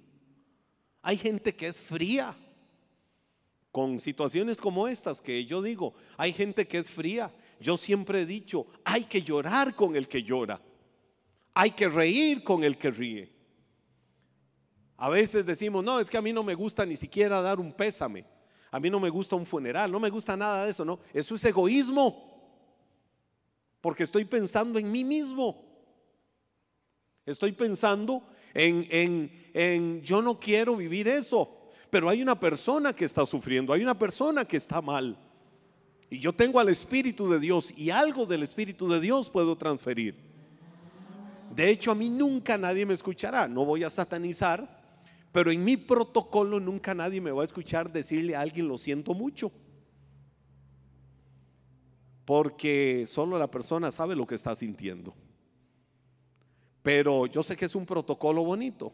Hay 1.02 1.16
gente 1.16 1.54
que 1.54 1.68
es 1.68 1.80
fría 1.80 2.36
con 3.72 4.00
situaciones 4.00 4.60
como 4.60 4.88
estas 4.88 5.20
que 5.20 5.44
yo 5.46 5.62
digo, 5.62 5.94
hay 6.16 6.32
gente 6.32 6.66
que 6.66 6.78
es 6.78 6.90
fría. 6.90 7.32
Yo 7.60 7.76
siempre 7.76 8.22
he 8.22 8.26
dicho, 8.26 8.66
hay 8.84 9.04
que 9.04 9.22
llorar 9.22 9.74
con 9.74 9.96
el 9.96 10.08
que 10.08 10.22
llora. 10.22 10.60
Hay 11.54 11.72
que 11.72 11.88
reír 11.88 12.42
con 12.42 12.64
el 12.64 12.76
que 12.76 12.90
ríe. 12.90 13.32
A 14.96 15.08
veces 15.08 15.46
decimos, 15.46 15.82
no, 15.82 15.98
es 16.00 16.10
que 16.10 16.18
a 16.18 16.22
mí 16.22 16.32
no 16.32 16.42
me 16.42 16.54
gusta 16.54 16.84
ni 16.84 16.96
siquiera 16.96 17.40
dar 17.40 17.58
un 17.58 17.72
pésame. 17.72 18.24
A 18.70 18.78
mí 18.78 18.88
no 18.88 19.00
me 19.00 19.10
gusta 19.10 19.36
un 19.36 19.44
funeral, 19.44 19.90
no 19.90 19.98
me 19.98 20.10
gusta 20.10 20.36
nada 20.36 20.64
de 20.64 20.70
eso, 20.70 20.84
no. 20.84 21.00
Eso 21.12 21.34
es 21.34 21.44
egoísmo. 21.44 22.28
Porque 23.80 24.04
estoy 24.04 24.24
pensando 24.24 24.78
en 24.78 24.90
mí 24.90 25.04
mismo. 25.04 25.64
Estoy 27.26 27.52
pensando 27.52 28.22
en, 28.54 28.86
en, 28.90 29.50
en, 29.54 30.02
yo 30.02 30.22
no 30.22 30.38
quiero 30.38 30.76
vivir 30.76 31.08
eso. 31.08 31.58
Pero 31.90 32.08
hay 32.08 32.22
una 32.22 32.38
persona 32.38 32.94
que 32.94 33.04
está 33.04 33.26
sufriendo, 33.26 33.72
hay 33.72 33.82
una 33.82 33.98
persona 33.98 34.44
que 34.44 34.56
está 34.56 34.80
mal. 34.80 35.18
Y 36.08 36.18
yo 36.18 36.32
tengo 36.32 36.60
al 36.60 36.68
Espíritu 36.68 37.28
de 37.28 37.38
Dios 37.38 37.72
y 37.76 37.90
algo 37.90 38.26
del 38.26 38.42
Espíritu 38.42 38.88
de 38.88 39.00
Dios 39.00 39.28
puedo 39.28 39.56
transferir. 39.56 40.16
De 41.54 41.68
hecho, 41.68 41.90
a 41.90 41.94
mí 41.96 42.08
nunca 42.08 42.56
nadie 42.56 42.86
me 42.86 42.94
escuchará. 42.94 43.48
No 43.48 43.64
voy 43.64 43.82
a 43.82 43.90
satanizar, 43.90 44.79
pero 45.32 45.52
en 45.52 45.62
mi 45.62 45.76
protocolo 45.76 46.58
nunca 46.58 46.94
nadie 46.94 47.20
me 47.20 47.30
va 47.30 47.42
a 47.42 47.44
escuchar 47.44 47.92
decirle 47.92 48.34
a 48.34 48.40
alguien 48.40 48.66
lo 48.66 48.78
siento 48.78 49.14
mucho. 49.14 49.52
Porque 52.24 53.04
solo 53.06 53.38
la 53.38 53.50
persona 53.50 53.90
sabe 53.90 54.16
lo 54.16 54.26
que 54.26 54.34
está 54.34 54.54
sintiendo. 54.56 55.14
Pero 56.82 57.26
yo 57.26 57.42
sé 57.42 57.56
que 57.56 57.64
es 57.64 57.74
un 57.74 57.86
protocolo 57.86 58.44
bonito. 58.44 58.92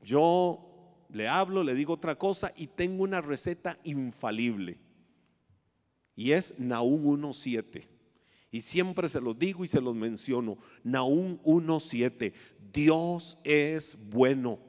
Yo 0.00 1.04
le 1.10 1.26
hablo, 1.26 1.64
le 1.64 1.74
digo 1.74 1.94
otra 1.94 2.16
cosa 2.16 2.52
y 2.56 2.68
tengo 2.68 3.02
una 3.02 3.20
receta 3.20 3.78
infalible. 3.82 4.78
Y 6.14 6.32
es 6.32 6.54
Naúm 6.58 7.04
1.7. 7.20 7.88
Y 8.52 8.60
siempre 8.60 9.08
se 9.08 9.20
los 9.20 9.36
digo 9.38 9.64
y 9.64 9.66
se 9.66 9.80
los 9.80 9.94
menciono. 9.94 10.58
Naúm 10.84 11.38
1.7. 11.42 12.32
Dios 12.72 13.38
es 13.42 13.98
bueno 14.08 14.65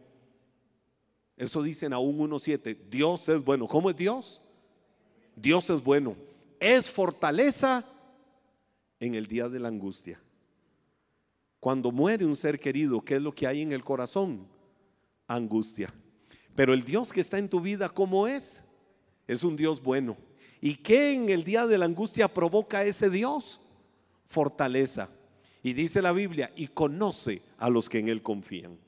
eso 1.38 1.62
dice 1.62 1.88
Naúm 1.88 2.18
1.7. 2.20 2.78
Dios 2.90 3.30
es 3.30 3.44
bueno. 3.44 3.68
¿Cómo 3.68 3.92
es 3.92 3.96
Dios? 3.96 4.42
Dios 5.36 5.70
es 5.70 5.84
bueno. 5.84 6.16
Es 6.60 6.90
fortaleza 6.90 7.86
en 9.00 9.14
el 9.14 9.28
día 9.28 9.48
de 9.48 9.60
la 9.60 9.68
angustia. 9.68 10.20
Cuando 11.60 11.92
muere 11.92 12.26
un 12.26 12.36
ser 12.36 12.60
querido, 12.60 13.02
¿qué 13.02 13.18
es 13.18 13.22
lo 13.22 13.34
que 13.34 13.46
hay 13.46 13.62
en 13.62 13.72
el 13.72 13.84
corazón? 13.84 14.48
Angustia. 15.28 15.94
Pero 16.56 16.74
el 16.74 16.84
Dios 16.84 17.14
que 17.14 17.22
está 17.22 17.38
en 17.38 17.50
tu 17.50 17.62
vida, 17.62 17.88
¿cómo 17.90 18.28
es? 18.28 18.64
Es 19.28 19.44
un 19.44 19.56
Dios 19.56 19.82
bueno. 19.82 20.18
¿Y 20.60 20.76
qué 20.76 21.14
en 21.14 21.30
el 21.30 21.44
día 21.44 21.68
de 21.68 21.78
la 21.78 21.86
angustia 21.86 22.28
provoca 22.28 22.84
ese 22.84 23.12
Dios? 23.12 23.62
Fortaleza. 24.26 25.10
Y 25.62 25.74
dice 25.74 26.02
la 26.02 26.14
Biblia, 26.14 26.52
y 26.56 26.68
conoce 26.68 27.44
a 27.58 27.70
los 27.70 27.90
que 27.90 28.00
en 28.00 28.08
Él 28.08 28.24
confían. 28.24 28.80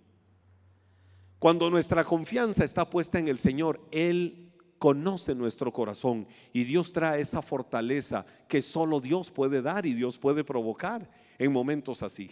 Cuando 1.39 1.69
nuestra 1.69 2.03
confianza 2.03 2.65
está 2.65 2.89
puesta 2.89 3.17
en 3.17 3.29
el 3.29 3.39
Señor, 3.39 3.81
Él 3.91 4.51
conoce 4.77 5.33
nuestro 5.33 5.71
corazón 5.71 6.27
y 6.51 6.65
Dios 6.65 6.91
trae 6.91 7.21
esa 7.21 7.41
fortaleza 7.41 8.25
que 8.47 8.61
solo 8.61 8.99
Dios 8.99 9.31
puede 9.31 9.61
dar 9.61 9.85
y 9.85 9.93
Dios 9.93 10.17
puede 10.17 10.43
provocar 10.43 11.09
en 11.37 11.51
momentos 11.51 12.03
así, 12.03 12.29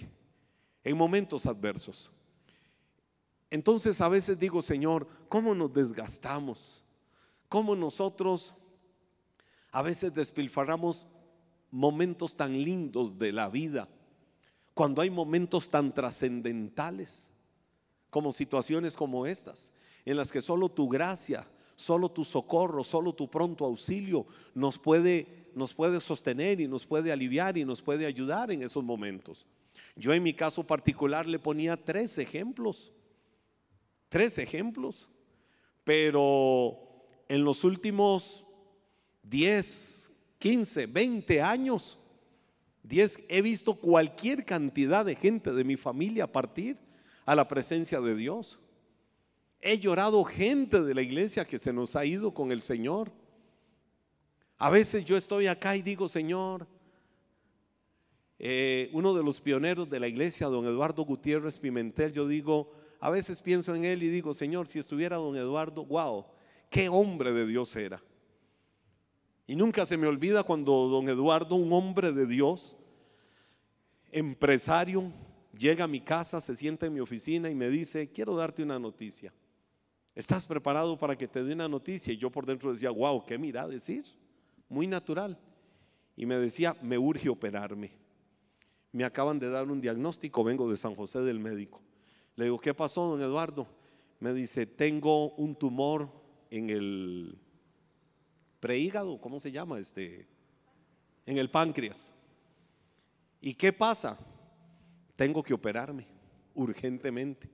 en 0.84 0.98
momentos 0.98 1.46
adversos. 1.46 2.12
Entonces 3.50 4.02
a 4.02 4.10
veces 4.10 4.38
digo, 4.38 4.62
Señor, 4.62 5.08
¿cómo 5.30 5.56
nos 5.56 5.72
desgastamos? 5.74 6.84
¿Cómo 7.48 7.78
nosotros 7.78 8.54
a 9.72 9.82
veces 9.82 10.14
despilfarramos 10.14 11.08
momentos 11.72 12.36
tan 12.36 12.62
lindos 12.62 13.18
de 13.18 13.32
la 13.32 13.48
vida 13.48 13.88
cuando 14.74 15.02
hay 15.02 15.10
momentos 15.10 15.70
tan 15.70 15.94
trascendentales? 15.94 17.32
Como 18.10 18.34
situaciones 18.34 18.96
como 18.96 19.26
estas, 19.26 19.72
en 20.06 20.18
las 20.18 20.32
que 20.32 20.42
solo 20.42 20.70
tu 20.70 20.88
gracia, 20.88 21.48
solo 21.76 22.10
tu 22.10 22.24
socorro, 22.24 22.84
solo 22.84 23.14
tu 23.14 23.30
pronto 23.30 23.66
auxilio 23.66 24.26
nos 24.56 24.78
puede, 24.78 25.50
nos 25.54 25.74
puede 25.74 26.00
sostener 26.02 26.60
y 26.60 26.68
nos 26.68 26.86
puede 26.86 27.12
aliviar 27.12 27.58
y 27.58 27.66
nos 27.66 27.82
puede 27.82 28.06
ayudar 28.06 28.52
en 28.52 28.64
esos 28.64 28.84
momentos. 28.84 29.46
Yo 29.96 30.14
en 30.14 30.24
mi 30.24 30.34
caso 30.34 30.66
particular 30.66 31.28
le 31.28 31.40
ponía 31.40 31.78
tres 31.78 32.18
ejemplos, 32.18 32.92
tres 34.10 34.38
ejemplos, 34.38 35.08
pero 35.84 36.78
en 37.28 37.44
los 37.44 37.64
últimos 37.64 38.44
10, 39.24 40.12
15, 40.40 40.86
20 40.88 41.42
años, 41.42 41.98
10, 42.84 43.24
he 43.28 43.42
visto 43.42 43.76
cualquier 43.76 44.46
cantidad 44.46 45.06
de 45.06 45.16
gente 45.16 45.52
de 45.52 45.64
mi 45.64 45.76
familia 45.76 46.32
partir 46.32 46.87
a 47.28 47.36
la 47.36 47.48
presencia 47.48 48.00
de 48.00 48.16
Dios. 48.16 48.58
He 49.60 49.78
llorado 49.80 50.24
gente 50.24 50.82
de 50.82 50.96
la 50.96 51.02
iglesia 51.02 51.46
que 51.46 51.60
se 51.60 51.74
nos 51.74 51.96
ha 51.98 52.06
ido 52.06 52.34
con 52.34 52.54
el 52.54 52.62
Señor. 52.62 53.12
A 54.58 54.70
veces 54.70 55.04
yo 55.04 55.18
estoy 55.18 55.48
acá 55.48 55.76
y 55.76 55.82
digo, 55.82 56.08
Señor, 56.08 56.66
eh, 58.40 58.90
uno 58.94 59.14
de 59.14 59.24
los 59.24 59.42
pioneros 59.42 59.90
de 59.90 60.00
la 60.00 60.08
iglesia, 60.08 60.48
don 60.48 60.66
Eduardo 60.66 61.04
Gutiérrez 61.04 61.60
Pimentel, 61.60 62.14
yo 62.14 62.26
digo, 62.30 62.72
a 63.02 63.10
veces 63.10 63.42
pienso 63.42 63.76
en 63.76 63.84
él 63.84 64.02
y 64.04 64.08
digo, 64.08 64.34
Señor, 64.34 64.66
si 64.66 64.80
estuviera 64.80 65.18
don 65.18 65.36
Eduardo, 65.36 65.84
wow, 65.84 66.26
qué 66.70 66.88
hombre 66.88 67.34
de 67.34 67.46
Dios 67.46 67.76
era. 67.76 68.02
Y 69.46 69.58
nunca 69.58 69.86
se 69.86 69.98
me 69.98 70.08
olvida 70.08 70.44
cuando 70.44 70.88
don 70.88 71.10
Eduardo, 71.10 71.56
un 71.56 71.74
hombre 71.74 72.14
de 72.14 72.26
Dios, 72.26 72.78
empresario, 74.14 75.12
llega 75.58 75.86
a 75.86 75.88
mi 75.88 76.02
casa, 76.02 76.40
se 76.42 76.56
sienta 76.56 76.86
en 76.86 76.94
mi 76.94 77.00
oficina 77.00 77.50
y 77.50 77.56
me 77.56 77.70
dice, 77.70 78.10
quiero 78.12 78.36
darte 78.36 78.64
una 78.64 78.80
noticia. 78.80 79.34
¿Estás 80.16 80.46
preparado 80.46 80.98
para 80.98 81.16
que 81.16 81.28
te 81.28 81.44
dé 81.44 81.54
una 81.54 81.68
noticia? 81.68 82.14
Y 82.14 82.18
yo 82.18 82.32
por 82.32 82.46
dentro 82.46 82.72
decía, 82.72 82.90
wow, 82.90 83.24
¿qué 83.26 83.38
mira 83.38 83.68
decir? 83.68 84.06
Muy 84.70 84.88
natural. 84.88 85.38
Y 86.16 86.26
me 86.26 86.38
decía, 86.38 86.76
me 86.82 86.98
urge 86.98 87.30
operarme. 87.30 87.92
Me 88.92 89.04
acaban 89.04 89.38
de 89.38 89.50
dar 89.50 89.70
un 89.70 89.80
diagnóstico, 89.80 90.44
vengo 90.44 90.70
de 90.70 90.78
San 90.78 90.96
José 90.96 91.20
del 91.20 91.40
médico. 91.40 91.82
Le 92.36 92.46
digo, 92.46 92.60
¿qué 92.60 92.74
pasó, 92.74 93.08
don 93.08 93.22
Eduardo? 93.22 93.68
Me 94.20 94.34
dice, 94.34 94.66
tengo 94.66 95.32
un 95.36 95.56
tumor 95.56 96.10
en 96.50 96.70
el 96.70 97.38
prehígado, 98.60 99.22
¿cómo 99.22 99.40
se 99.40 99.52
llama? 99.52 99.78
Este, 99.78 100.28
en 101.26 101.38
el 101.38 101.52
páncreas. 101.52 102.12
¿Y 103.40 103.54
qué 103.54 103.72
pasa? 103.72 104.18
Tengo 105.18 105.44
que 105.44 105.54
operarme 105.54 106.08
urgentemente. 106.56 107.50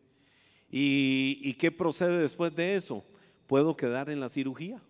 ¿Y, 0.70 1.53
qué 1.55 1.72
procede 1.72 2.20
después 2.20 2.55
de 2.55 2.75
eso? 2.75 3.03
Puedo 3.48 3.75
quedar 3.75 4.10
en 4.10 4.20
la 4.20 4.29
cirugía. 4.29 4.82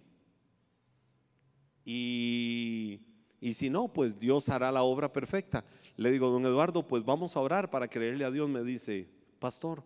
Y, 1.86 3.02
y 3.40 3.54
si 3.54 3.70
no, 3.70 3.88
pues 3.88 4.20
Dios 4.20 4.50
hará 4.50 4.72
la 4.72 4.84
obra 4.84 5.12
perfecta. 5.12 5.64
Le 5.96 6.12
digo, 6.12 6.30
don 6.30 6.46
Eduardo, 6.46 6.86
pues 6.88 7.04
vamos 7.04 7.36
a 7.36 7.40
orar 7.40 7.70
para 7.70 7.88
creerle 7.88 8.26
a 8.26 8.32
Dios. 8.32 8.50
Me 8.50 8.64
dice, 8.64 9.10
pastor, 9.40 9.84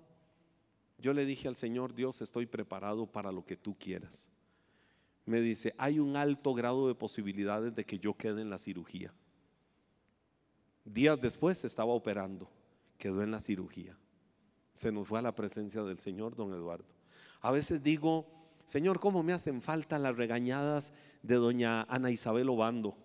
yo 0.99 1.13
le 1.13 1.25
dije 1.25 1.47
al 1.47 1.55
Señor, 1.55 1.93
Dios, 1.93 2.21
estoy 2.21 2.45
preparado 2.45 3.05
para 3.05 3.31
lo 3.31 3.45
que 3.45 3.57
tú 3.57 3.75
quieras. 3.77 4.29
Me 5.25 5.41
dice, 5.41 5.73
hay 5.77 5.99
un 5.99 6.15
alto 6.15 6.53
grado 6.53 6.87
de 6.87 6.95
posibilidades 6.95 7.75
de 7.75 7.85
que 7.85 7.99
yo 7.99 8.13
quede 8.13 8.41
en 8.41 8.49
la 8.49 8.57
cirugía. 8.57 9.13
Días 10.85 11.19
después 11.19 11.65
estaba 11.65 11.91
operando, 11.91 12.49
quedó 12.97 13.23
en 13.23 13.31
la 13.31 13.39
cirugía. 13.39 13.97
Se 14.75 14.91
nos 14.91 15.07
fue 15.07 15.19
a 15.19 15.23
la 15.23 15.35
presencia 15.35 15.83
del 15.83 15.99
Señor, 15.99 16.35
don 16.35 16.53
Eduardo. 16.53 16.85
A 17.41 17.51
veces 17.51 17.81
digo, 17.81 18.27
Señor, 18.65 18.99
¿cómo 18.99 19.23
me 19.23 19.33
hacen 19.33 19.61
falta 19.61 19.97
las 19.97 20.15
regañadas 20.15 20.93
de 21.23 21.35
doña 21.35 21.83
Ana 21.83 22.11
Isabel 22.11 22.49
Obando? 22.49 22.97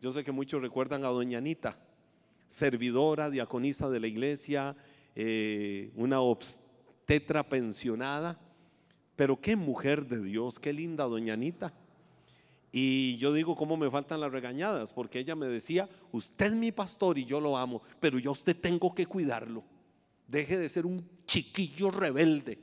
Yo 0.00 0.12
sé 0.12 0.24
que 0.24 0.32
muchos 0.32 0.60
recuerdan 0.60 1.04
a 1.04 1.08
doña 1.08 1.38
Anita, 1.38 1.78
servidora, 2.46 3.30
diaconisa 3.30 3.88
de 3.90 4.00
la 4.00 4.06
iglesia, 4.06 4.76
eh, 5.14 5.90
una 5.96 6.20
obstetra 6.20 7.48
pensionada, 7.48 8.38
pero 9.16 9.40
qué 9.40 9.56
mujer 9.56 10.06
de 10.06 10.22
Dios, 10.22 10.58
qué 10.58 10.72
linda 10.72 11.04
doña 11.04 11.34
Anita. 11.34 11.72
Y 12.70 13.16
yo 13.16 13.32
digo, 13.32 13.56
¿cómo 13.56 13.76
me 13.76 13.90
faltan 13.90 14.20
las 14.20 14.30
regañadas? 14.30 14.92
Porque 14.92 15.20
ella 15.20 15.34
me 15.34 15.46
decía, 15.46 15.88
usted 16.12 16.46
es 16.46 16.54
mi 16.54 16.72
pastor 16.72 17.16
y 17.18 17.24
yo 17.24 17.40
lo 17.40 17.56
amo, 17.56 17.82
pero 17.98 18.18
yo 18.18 18.32
usted 18.32 18.56
tengo 18.56 18.94
que 18.94 19.06
cuidarlo. 19.06 19.64
Deje 20.26 20.58
de 20.58 20.68
ser 20.68 20.84
un 20.84 21.08
chiquillo 21.26 21.90
rebelde. 21.90 22.58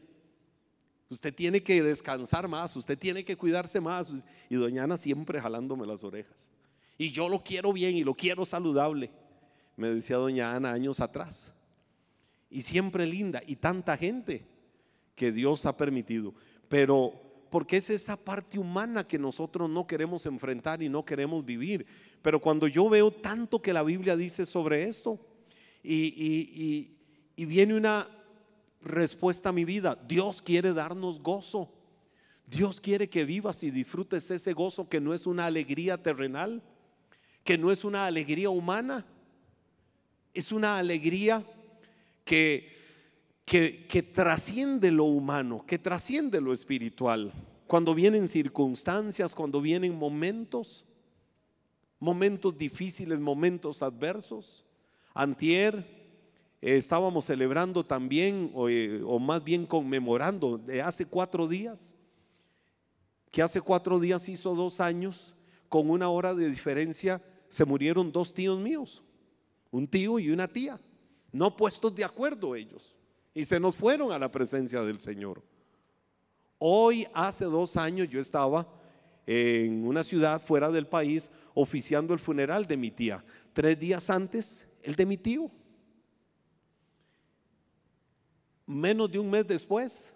Usted 1.09 1.33
tiene 1.33 1.62
que 1.62 1.81
descansar 1.81 2.47
más, 2.47 2.75
usted 2.75 2.97
tiene 2.97 3.25
que 3.25 3.35
cuidarse 3.35 3.79
más. 3.79 4.07
Y 4.50 4.55
doña 4.55 4.83
Ana 4.83 4.97
siempre 4.97 5.41
jalándome 5.41 5.88
las 5.88 6.03
orejas. 6.03 6.50
Y 6.97 7.12
yo 7.12 7.27
lo 7.27 7.43
quiero 7.43 7.74
bien 7.74 7.95
y 7.95 8.03
lo 8.03 8.13
quiero 8.13 8.45
saludable, 8.45 9.12
me 9.75 9.89
decía 9.89 10.17
doña 10.17 10.55
Ana 10.55 10.71
años 10.71 11.00
atrás. 11.00 11.53
Y 12.50 12.62
siempre 12.62 13.05
linda 13.05 13.41
y 13.45 13.55
tanta 13.55 13.97
gente 13.97 14.45
que 15.15 15.31
Dios 15.31 15.65
ha 15.65 15.75
permitido. 15.75 16.33
Pero 16.69 17.25
porque 17.55 17.77
es 17.77 17.89
esa 17.89 18.17
parte 18.17 18.59
humana 18.59 19.07
que 19.07 19.17
nosotros 19.17 19.69
no 19.69 19.88
queremos 19.88 20.25
enfrentar 20.25 20.83
y 20.83 20.89
no 20.89 21.05
queremos 21.05 21.45
vivir. 21.45 21.85
Pero 22.21 22.41
cuando 22.41 22.67
yo 22.67 22.89
veo 22.89 23.12
tanto 23.12 23.62
que 23.62 23.71
la 23.71 23.81
Biblia 23.81 24.17
dice 24.17 24.45
sobre 24.45 24.89
esto 24.89 25.17
y, 25.81 26.91
y 27.33 27.45
viene 27.45 27.77
una 27.77 28.09
respuesta 28.81 29.47
a 29.47 29.51
mi 29.53 29.63
vida, 29.63 29.97
Dios 30.05 30.41
quiere 30.41 30.74
darnos 30.74 31.21
gozo. 31.21 31.71
Dios 32.45 32.81
quiere 32.81 33.07
que 33.07 33.24
vivas 33.24 33.63
y 33.63 33.71
disfrutes 33.71 34.29
ese 34.31 34.51
gozo 34.51 34.89
que 34.89 35.00
no 35.00 35.13
es 35.13 35.25
una 35.25 35.45
alegría 35.45 36.03
terrenal, 36.03 36.62
que 37.45 37.57
no 37.57 37.71
es 37.71 37.85
una 37.85 38.05
alegría 38.05 38.50
humana, 38.50 39.05
es 40.33 40.51
una 40.51 40.77
alegría 40.77 41.41
que 42.25 42.75
que, 43.45 44.11
trasciende 44.13 44.91
lo 44.91 45.05
humano, 45.05 45.63
que 45.65 45.77
trasciende 45.77 46.41
lo 46.41 46.51
espiritual. 46.51 47.31
Cuando 47.67 47.93
vienen 47.93 48.27
circunstancias, 48.27 49.35
cuando 49.35 49.61
vienen 49.61 49.95
momentos, 49.95 50.83
momentos 51.99 52.57
difíciles, 52.57 53.19
momentos 53.19 53.83
adversos. 53.83 54.65
Antier 55.13 55.75
eh, 56.61 56.77
estábamos 56.77 57.25
celebrando 57.25 57.85
también, 57.85 58.51
eh, 58.67 59.01
o, 59.05 59.19
más 59.19 59.43
bien 59.43 59.65
conmemorando, 59.65 60.57
de 60.57 60.81
hace 60.81 61.05
cuatro 61.05 61.47
días, 61.47 61.95
que 63.31 63.43
hace 63.43 63.61
cuatro 63.61 63.99
días 63.99 64.27
hizo 64.27 64.55
dos 64.55 64.79
años, 64.79 65.35
con 65.69 65.89
una 65.89 66.09
hora 66.09 66.33
de 66.33 66.49
diferencia, 66.49 67.21
se 67.47 67.65
murieron 67.65 68.11
dos 68.11 68.33
tíos 68.33 68.59
míos, 68.59 69.03
un 69.71 69.87
tío 69.87 70.19
y 70.19 70.31
una 70.31 70.47
tía, 70.47 70.79
no 71.31 71.55
puestos 71.55 71.93
de 71.93 72.03
acuerdo 72.03 72.55
ellos 72.55 72.95
y 73.36 73.44
se 73.44 73.60
nos 73.60 73.75
fueron 73.75 74.13
a 74.13 74.18
la 74.18 74.32
presencia 74.32 74.82
del 74.82 75.00
Señor. 75.00 75.44
Hoy, 76.58 77.06
hace 77.13 77.44
dos 77.44 77.75
años, 77.75 78.08
yo 78.10 78.22
estaba 78.22 78.65
en 79.28 79.86
una 79.86 80.06
ciudad 80.06 80.41
fuera 80.41 80.71
del 80.71 80.88
país 80.88 81.30
oficiando 81.54 82.13
el 82.13 82.19
funeral 82.19 82.65
de 82.65 82.78
mi 82.78 82.91
tía. 82.91 83.24
Tres 83.52 83.78
días 83.78 84.10
antes, 84.10 84.65
el 84.82 84.95
de 84.95 85.06
mi 85.06 85.17
tío. 85.17 85.52
Menos 88.65 89.12
de 89.12 89.19
un 89.19 89.30
mes 89.30 89.45
después, 89.45 90.13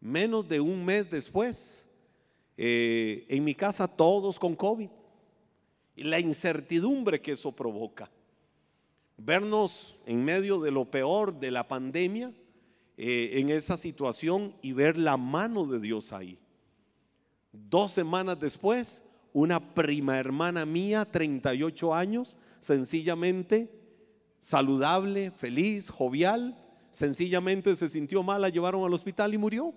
menos 0.00 0.48
de 0.48 0.60
un 0.60 0.84
mes 0.84 1.10
después, 1.10 1.88
eh, 2.56 3.26
en 3.28 3.42
mi 3.42 3.54
casa 3.54 3.88
todos 3.88 4.38
con 4.38 4.54
COVID. 4.54 4.88
Y 5.96 6.04
la 6.04 6.20
incertidumbre 6.20 7.20
que 7.20 7.32
eso 7.32 7.50
provoca 7.50 8.08
vernos 9.16 9.96
en 10.06 10.24
medio 10.24 10.60
de 10.60 10.70
lo 10.70 10.90
peor 10.90 11.38
de 11.38 11.50
la 11.50 11.68
pandemia, 11.68 12.32
eh, 12.96 13.32
en 13.34 13.50
esa 13.50 13.76
situación 13.76 14.54
y 14.62 14.72
ver 14.72 14.96
la 14.96 15.16
mano 15.16 15.66
de 15.66 15.80
Dios 15.80 16.12
ahí. 16.12 16.38
Dos 17.52 17.92
semanas 17.92 18.38
después, 18.38 19.02
una 19.32 19.74
prima 19.74 20.18
hermana 20.18 20.64
mía, 20.64 21.04
38 21.04 21.94
años, 21.94 22.36
sencillamente 22.60 23.70
saludable, 24.40 25.32
feliz, 25.32 25.90
jovial, 25.90 26.56
sencillamente 26.90 27.74
se 27.74 27.88
sintió 27.88 28.22
mal, 28.22 28.42
la 28.42 28.48
llevaron 28.48 28.84
al 28.84 28.94
hospital 28.94 29.34
y 29.34 29.38
murió. 29.38 29.74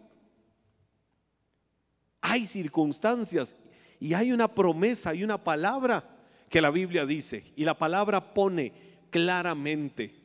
Hay 2.22 2.46
circunstancias 2.46 3.56
y 4.00 4.14
hay 4.14 4.32
una 4.32 4.54
promesa, 4.54 5.10
hay 5.10 5.24
una 5.24 5.44
palabra 5.44 6.08
que 6.50 6.62
la 6.62 6.72
Biblia 6.72 7.06
dice 7.06 7.46
y 7.56 7.66
la 7.66 7.78
palabra 7.78 8.34
pone 8.34 8.89
claramente. 9.10 10.16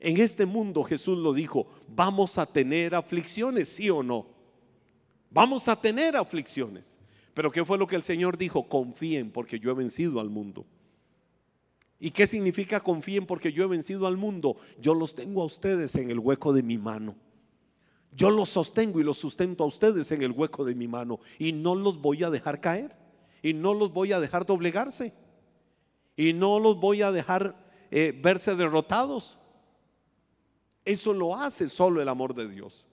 En 0.00 0.18
este 0.18 0.46
mundo 0.46 0.84
Jesús 0.84 1.18
lo 1.18 1.32
dijo, 1.32 1.66
vamos 1.88 2.38
a 2.38 2.46
tener 2.46 2.94
aflicciones, 2.94 3.68
sí 3.68 3.90
o 3.90 4.02
no. 4.02 4.26
Vamos 5.30 5.68
a 5.68 5.80
tener 5.80 6.16
aflicciones. 6.16 6.98
Pero 7.34 7.50
¿qué 7.50 7.64
fue 7.64 7.78
lo 7.78 7.86
que 7.86 7.96
el 7.96 8.02
Señor 8.02 8.36
dijo? 8.38 8.68
Confíen 8.68 9.30
porque 9.30 9.58
yo 9.58 9.70
he 9.70 9.74
vencido 9.74 10.20
al 10.20 10.30
mundo. 10.30 10.66
¿Y 12.00 12.10
qué 12.10 12.26
significa 12.26 12.80
confíen 12.80 13.26
porque 13.26 13.52
yo 13.52 13.64
he 13.64 13.66
vencido 13.66 14.06
al 14.06 14.16
mundo? 14.16 14.56
Yo 14.80 14.94
los 14.94 15.14
tengo 15.14 15.42
a 15.42 15.46
ustedes 15.46 15.94
en 15.96 16.10
el 16.10 16.18
hueco 16.18 16.52
de 16.52 16.62
mi 16.62 16.78
mano. 16.78 17.16
Yo 18.12 18.30
los 18.30 18.48
sostengo 18.48 19.00
y 19.00 19.04
los 19.04 19.18
sustento 19.18 19.64
a 19.64 19.66
ustedes 19.66 20.10
en 20.12 20.22
el 20.22 20.32
hueco 20.32 20.64
de 20.64 20.74
mi 20.74 20.88
mano. 20.88 21.20
Y 21.38 21.52
no 21.52 21.74
los 21.74 22.00
voy 22.00 22.22
a 22.22 22.30
dejar 22.30 22.60
caer. 22.60 22.96
Y 23.42 23.52
no 23.52 23.74
los 23.74 23.92
voy 23.92 24.12
a 24.12 24.20
dejar 24.20 24.46
doblegarse. 24.46 25.12
Y 26.16 26.32
no 26.32 26.58
los 26.58 26.80
voy 26.80 27.02
a 27.02 27.12
dejar 27.12 27.67
eh, 27.90 28.18
verse 28.20 28.54
derrotados. 28.54 29.38
Eso 30.84 31.12
lo 31.12 31.36
hace 31.36 31.68
solo 31.68 32.00
el 32.00 32.08
amor 32.08 32.34
de 32.34 32.48
Dios. 32.48 32.86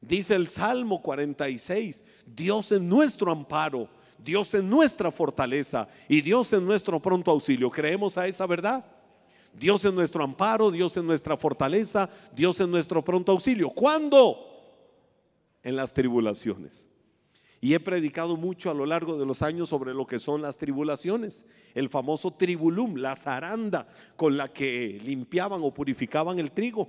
Dice 0.00 0.34
el 0.34 0.48
Salmo 0.48 1.02
46, 1.02 2.04
Dios 2.26 2.72
es 2.72 2.80
nuestro 2.80 3.30
amparo, 3.30 3.88
Dios 4.18 4.54
es 4.54 4.62
nuestra 4.62 5.10
fortaleza 5.10 5.88
y 6.08 6.20
Dios 6.22 6.52
es 6.52 6.62
nuestro 6.62 7.00
pronto 7.00 7.30
auxilio. 7.30 7.70
¿Creemos 7.70 8.16
a 8.16 8.26
esa 8.26 8.46
verdad? 8.46 8.84
Dios 9.52 9.84
es 9.84 9.92
nuestro 9.92 10.24
amparo, 10.24 10.70
Dios 10.70 10.96
es 10.96 11.02
nuestra 11.02 11.36
fortaleza, 11.36 12.08
Dios 12.32 12.60
es 12.60 12.68
nuestro 12.68 13.02
pronto 13.04 13.32
auxilio. 13.32 13.70
¿Cuándo? 13.70 14.46
En 15.62 15.76
las 15.76 15.92
tribulaciones. 15.92 16.89
Y 17.60 17.74
he 17.74 17.80
predicado 17.80 18.36
mucho 18.36 18.70
a 18.70 18.74
lo 18.74 18.86
largo 18.86 19.18
de 19.18 19.26
los 19.26 19.42
años 19.42 19.68
sobre 19.68 19.92
lo 19.92 20.06
que 20.06 20.18
son 20.18 20.40
las 20.40 20.56
tribulaciones. 20.56 21.44
El 21.74 21.90
famoso 21.90 22.32
tribulum, 22.32 22.96
la 22.96 23.14
zaranda 23.14 23.86
con 24.16 24.36
la 24.36 24.52
que 24.52 24.98
limpiaban 25.04 25.60
o 25.62 25.74
purificaban 25.74 26.38
el 26.38 26.52
trigo. 26.52 26.88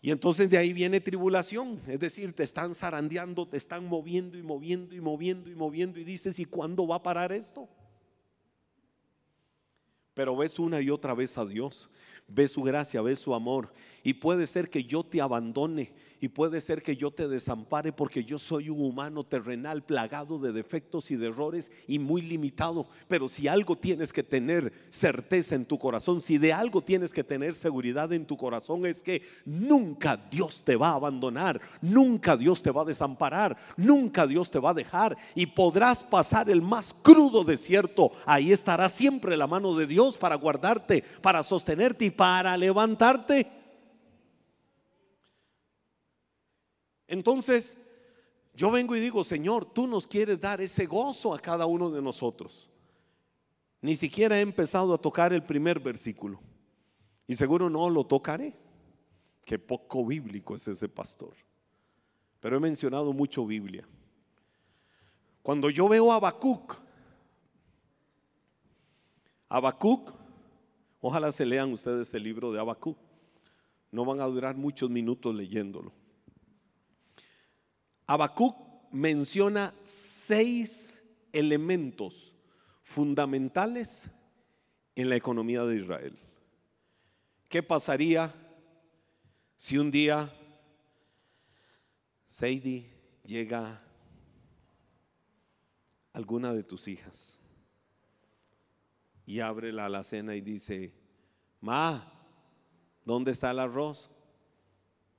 Y 0.00 0.10
entonces 0.10 0.50
de 0.50 0.58
ahí 0.58 0.74
viene 0.74 1.00
tribulación, 1.00 1.80
es 1.88 1.98
decir, 1.98 2.34
te 2.34 2.42
están 2.42 2.74
zarandeando, 2.74 3.48
te 3.48 3.56
están 3.56 3.86
moviendo 3.86 4.36
y 4.36 4.42
moviendo 4.42 4.94
y 4.94 5.00
moviendo 5.00 5.50
y 5.50 5.54
moviendo 5.54 5.98
y 5.98 6.04
dices, 6.04 6.38
¿y 6.38 6.44
cuándo 6.44 6.86
va 6.86 6.96
a 6.96 7.02
parar 7.02 7.32
esto? 7.32 7.66
Pero 10.14 10.36
ves 10.36 10.58
una 10.58 10.80
y 10.80 10.90
otra 10.90 11.12
vez 11.12 11.36
a 11.36 11.44
Dios, 11.44 11.90
ves 12.28 12.52
su 12.52 12.62
gracia, 12.62 13.02
ves 13.02 13.18
su 13.18 13.34
amor. 13.34 13.72
Y 14.02 14.14
puede 14.14 14.46
ser 14.46 14.70
que 14.70 14.84
yo 14.84 15.02
te 15.02 15.20
abandone 15.20 15.92
y 16.20 16.28
puede 16.28 16.62
ser 16.62 16.82
que 16.82 16.96
yo 16.96 17.10
te 17.10 17.28
desampare 17.28 17.92
porque 17.92 18.24
yo 18.24 18.38
soy 18.38 18.70
un 18.70 18.80
humano 18.80 19.24
terrenal 19.24 19.82
plagado 19.82 20.38
de 20.38 20.52
defectos 20.52 21.10
y 21.10 21.16
de 21.16 21.26
errores 21.26 21.70
y 21.86 21.98
muy 21.98 22.22
limitado. 22.22 22.86
Pero 23.08 23.28
si 23.28 23.46
algo 23.46 23.76
tienes 23.76 24.12
que 24.12 24.22
tener 24.22 24.72
certeza 24.88 25.54
en 25.54 25.66
tu 25.66 25.78
corazón, 25.78 26.22
si 26.22 26.38
de 26.38 26.52
algo 26.52 26.80
tienes 26.80 27.12
que 27.12 27.24
tener 27.24 27.54
seguridad 27.54 28.10
en 28.12 28.24
tu 28.24 28.38
corazón 28.38 28.86
es 28.86 29.02
que 29.02 29.20
nunca 29.44 30.16
Dios 30.30 30.64
te 30.64 30.76
va 30.76 30.90
a 30.90 30.94
abandonar, 30.94 31.60
nunca 31.82 32.36
Dios 32.38 32.62
te 32.62 32.70
va 32.70 32.82
a 32.82 32.86
desamparar, 32.86 33.56
nunca 33.76 34.26
Dios 34.26 34.50
te 34.50 34.58
va 34.58 34.70
a 34.70 34.74
dejar 34.74 35.16
y 35.34 35.44
podrás 35.46 36.02
pasar 36.02 36.48
el 36.48 36.62
más 36.62 36.94
crudo 37.02 37.44
desierto. 37.44 38.12
Ahí 38.24 38.50
estará 38.50 38.88
siempre 38.88 39.36
la 39.36 39.46
mano 39.46 39.74
de 39.74 39.86
Dios 39.86 40.03
para 40.18 40.34
guardarte, 40.36 41.02
para 41.22 41.42
sostenerte 41.42 42.04
y 42.04 42.10
para 42.10 42.56
levantarte. 42.56 43.50
Entonces, 47.08 47.76
yo 48.54 48.70
vengo 48.70 48.94
y 48.94 49.00
digo, 49.00 49.24
Señor, 49.24 49.64
tú 49.64 49.86
nos 49.86 50.06
quieres 50.06 50.40
dar 50.40 50.60
ese 50.60 50.86
gozo 50.86 51.34
a 51.34 51.40
cada 51.40 51.66
uno 51.66 51.90
de 51.90 52.00
nosotros. 52.00 52.68
Ni 53.80 53.96
siquiera 53.96 54.38
he 54.38 54.40
empezado 54.40 54.94
a 54.94 54.98
tocar 54.98 55.32
el 55.32 55.42
primer 55.42 55.80
versículo. 55.80 56.40
Y 57.26 57.34
seguro 57.34 57.68
no 57.68 57.90
lo 57.90 58.04
tocaré. 58.04 58.54
Qué 59.44 59.58
poco 59.58 60.04
bíblico 60.06 60.54
es 60.54 60.68
ese 60.68 60.88
pastor. 60.88 61.34
Pero 62.40 62.56
he 62.56 62.60
mencionado 62.60 63.12
mucho 63.12 63.44
Biblia. 63.44 63.86
Cuando 65.42 65.68
yo 65.68 65.88
veo 65.88 66.12
a 66.12 66.16
Habacuc, 66.16 66.83
Habacuc, 69.48 70.12
ojalá 71.00 71.30
se 71.32 71.44
lean 71.44 71.72
ustedes 71.72 72.12
el 72.14 72.22
libro 72.22 72.52
de 72.52 72.60
Habacuc. 72.60 72.98
No 73.90 74.04
van 74.04 74.20
a 74.20 74.26
durar 74.26 74.56
muchos 74.56 74.90
minutos 74.90 75.34
leyéndolo. 75.34 75.92
Habacuc 78.06 78.56
menciona 78.90 79.74
seis 79.82 81.00
elementos 81.32 82.34
fundamentales 82.82 84.10
en 84.94 85.08
la 85.08 85.16
economía 85.16 85.64
de 85.64 85.76
Israel. 85.76 86.18
¿Qué 87.48 87.62
pasaría 87.62 88.34
si 89.56 89.78
un 89.78 89.90
día 89.90 90.32
Seidi 92.28 92.86
llega 93.24 93.80
alguna 96.12 96.52
de 96.52 96.64
tus 96.64 96.88
hijas 96.88 97.33
y 99.26 99.40
abre 99.40 99.72
la 99.72 99.86
alacena 99.86 100.34
y 100.34 100.40
dice, 100.40 100.92
Ma, 101.60 102.12
¿dónde 103.04 103.30
está 103.30 103.50
el 103.50 103.58
arroz? 103.58 104.10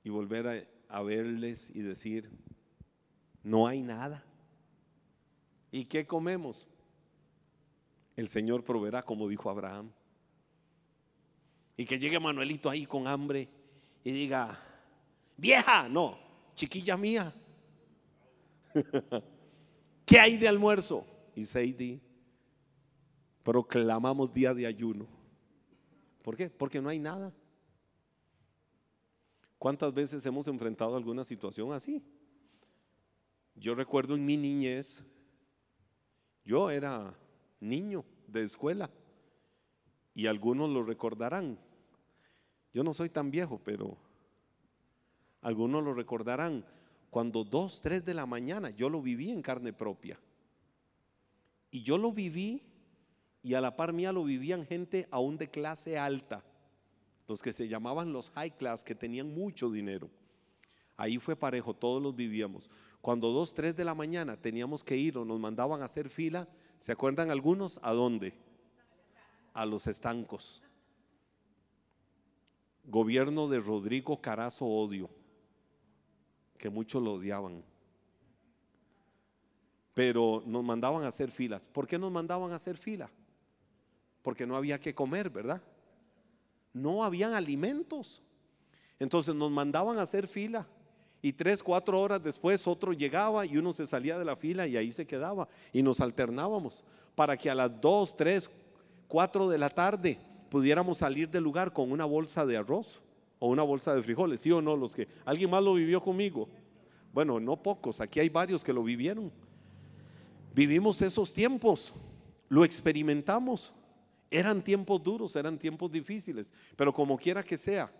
Y 0.04 0.10
volver 0.10 0.68
a, 0.88 1.02
verles 1.02 1.70
y 1.74 1.80
decir, 1.80 2.30
no 3.42 3.66
hay 3.66 3.82
nada. 3.82 4.24
¿Y 5.72 5.86
qué 5.86 6.06
comemos? 6.06 6.68
El 8.14 8.28
Señor 8.28 8.62
proveerá, 8.62 9.02
como 9.02 9.28
dijo 9.28 9.50
Abraham. 9.50 9.90
Y 11.76 11.84
que 11.84 11.98
llegue 11.98 12.20
Manuelito 12.20 12.70
ahí 12.70 12.86
con 12.86 13.08
hambre 13.08 13.48
y 14.04 14.12
diga, 14.12 14.58
vieja, 15.36 15.88
no, 15.88 16.18
chiquilla 16.54 16.96
mía, 16.96 17.34
¿qué 20.06 20.20
hay 20.20 20.36
de 20.36 20.48
almuerzo? 20.48 21.04
Y 21.34 21.44
Seidi, 21.44 22.00
proclamamos 23.46 24.34
día 24.34 24.52
de 24.52 24.66
ayuno. 24.66 25.06
¿Por 26.24 26.36
qué? 26.36 26.50
Porque 26.50 26.82
no 26.82 26.88
hay 26.88 26.98
nada. 26.98 27.32
¿Cuántas 29.56 29.94
veces 29.94 30.26
hemos 30.26 30.48
enfrentado 30.48 30.96
alguna 30.96 31.22
situación 31.22 31.72
así? 31.72 32.02
Yo 33.54 33.76
recuerdo 33.76 34.16
en 34.16 34.26
mi 34.26 34.36
niñez, 34.36 35.00
yo 36.44 36.70
era 36.70 37.14
niño 37.60 38.04
de 38.26 38.42
escuela 38.42 38.90
y 40.12 40.26
algunos 40.26 40.68
lo 40.68 40.82
recordarán. 40.82 41.56
Yo 42.74 42.82
no 42.82 42.92
soy 42.92 43.10
tan 43.10 43.30
viejo, 43.30 43.60
pero 43.62 43.96
algunos 45.40 45.84
lo 45.84 45.94
recordarán. 45.94 46.66
Cuando 47.10 47.44
dos, 47.44 47.80
tres 47.80 48.04
de 48.04 48.12
la 48.12 48.26
mañana, 48.26 48.70
yo 48.70 48.90
lo 48.90 49.00
viví 49.00 49.30
en 49.30 49.40
carne 49.40 49.72
propia. 49.72 50.18
Y 51.70 51.84
yo 51.84 51.96
lo 51.96 52.10
viví 52.10 52.60
y 53.46 53.54
a 53.54 53.60
la 53.60 53.76
par 53.76 53.92
mía 53.92 54.10
lo 54.10 54.24
vivían 54.24 54.66
gente 54.66 55.06
aún 55.12 55.38
de 55.38 55.48
clase 55.48 55.96
alta, 55.96 56.42
los 57.28 57.40
que 57.40 57.52
se 57.52 57.68
llamaban 57.68 58.12
los 58.12 58.30
high 58.30 58.50
class, 58.56 58.82
que 58.82 58.96
tenían 58.96 59.32
mucho 59.32 59.70
dinero. 59.70 60.10
Ahí 60.96 61.18
fue 61.18 61.36
parejo, 61.36 61.72
todos 61.72 62.02
los 62.02 62.16
vivíamos. 62.16 62.68
Cuando 63.00 63.30
dos, 63.30 63.54
tres 63.54 63.76
de 63.76 63.84
la 63.84 63.94
mañana 63.94 64.36
teníamos 64.36 64.82
que 64.82 64.96
ir 64.96 65.16
o 65.16 65.24
nos 65.24 65.38
mandaban 65.38 65.80
a 65.80 65.84
hacer 65.84 66.08
fila, 66.08 66.48
¿se 66.80 66.90
acuerdan 66.90 67.30
algunos? 67.30 67.78
¿A 67.84 67.92
dónde? 67.92 68.34
A 69.54 69.64
los 69.64 69.86
estancos 69.86 70.60
gobierno 72.82 73.46
de 73.46 73.60
Rodrigo 73.60 74.20
Carazo 74.20 74.66
Odio, 74.66 75.08
que 76.58 76.68
muchos 76.68 77.00
lo 77.00 77.12
odiaban. 77.12 77.62
Pero 79.94 80.42
nos 80.44 80.64
mandaban 80.64 81.04
a 81.04 81.08
hacer 81.08 81.30
filas. 81.30 81.68
¿Por 81.68 81.86
qué 81.86 81.96
nos 81.96 82.10
mandaban 82.10 82.50
a 82.50 82.56
hacer 82.56 82.76
fila? 82.76 83.08
Porque 84.26 84.44
no 84.44 84.56
había 84.56 84.80
que 84.80 84.92
comer, 84.92 85.30
¿verdad? 85.30 85.62
No 86.72 87.04
habían 87.04 87.32
alimentos. 87.32 88.20
Entonces 88.98 89.32
nos 89.32 89.52
mandaban 89.52 90.00
a 90.00 90.02
hacer 90.02 90.26
fila. 90.26 90.66
Y 91.22 91.32
tres, 91.32 91.62
cuatro 91.62 92.00
horas 92.00 92.20
después 92.20 92.66
otro 92.66 92.92
llegaba 92.92 93.46
y 93.46 93.56
uno 93.56 93.72
se 93.72 93.86
salía 93.86 94.18
de 94.18 94.24
la 94.24 94.34
fila 94.34 94.66
y 94.66 94.76
ahí 94.76 94.90
se 94.90 95.06
quedaba. 95.06 95.46
Y 95.72 95.80
nos 95.80 96.00
alternábamos 96.00 96.82
para 97.14 97.36
que 97.36 97.48
a 97.48 97.54
las 97.54 97.80
dos, 97.80 98.16
tres, 98.16 98.50
cuatro 99.06 99.48
de 99.48 99.58
la 99.58 99.70
tarde 99.70 100.18
pudiéramos 100.50 100.98
salir 100.98 101.30
del 101.30 101.44
lugar 101.44 101.72
con 101.72 101.92
una 101.92 102.04
bolsa 102.04 102.44
de 102.44 102.56
arroz 102.56 103.00
o 103.38 103.46
una 103.46 103.62
bolsa 103.62 103.94
de 103.94 104.02
frijoles, 104.02 104.40
¿sí 104.40 104.50
o 104.50 104.60
no? 104.60 104.76
Los 104.76 104.96
que 104.96 105.06
alguien 105.24 105.50
más 105.50 105.62
lo 105.62 105.74
vivió 105.74 106.02
conmigo. 106.02 106.48
Bueno, 107.12 107.38
no 107.38 107.62
pocos, 107.62 108.00
aquí 108.00 108.18
hay 108.18 108.28
varios 108.28 108.64
que 108.64 108.72
lo 108.72 108.82
vivieron. 108.82 109.30
Vivimos 110.52 111.00
esos 111.00 111.32
tiempos, 111.32 111.94
lo 112.48 112.64
experimentamos. 112.64 113.72
Eran 114.30 114.62
tiempos 114.62 115.02
duros, 115.02 115.36
eran 115.36 115.58
tiempos 115.58 115.90
difíciles, 115.90 116.52
pero 116.76 116.92
como 116.92 117.16
quiera 117.16 117.42
que 117.42 117.56
sea, 117.56 117.90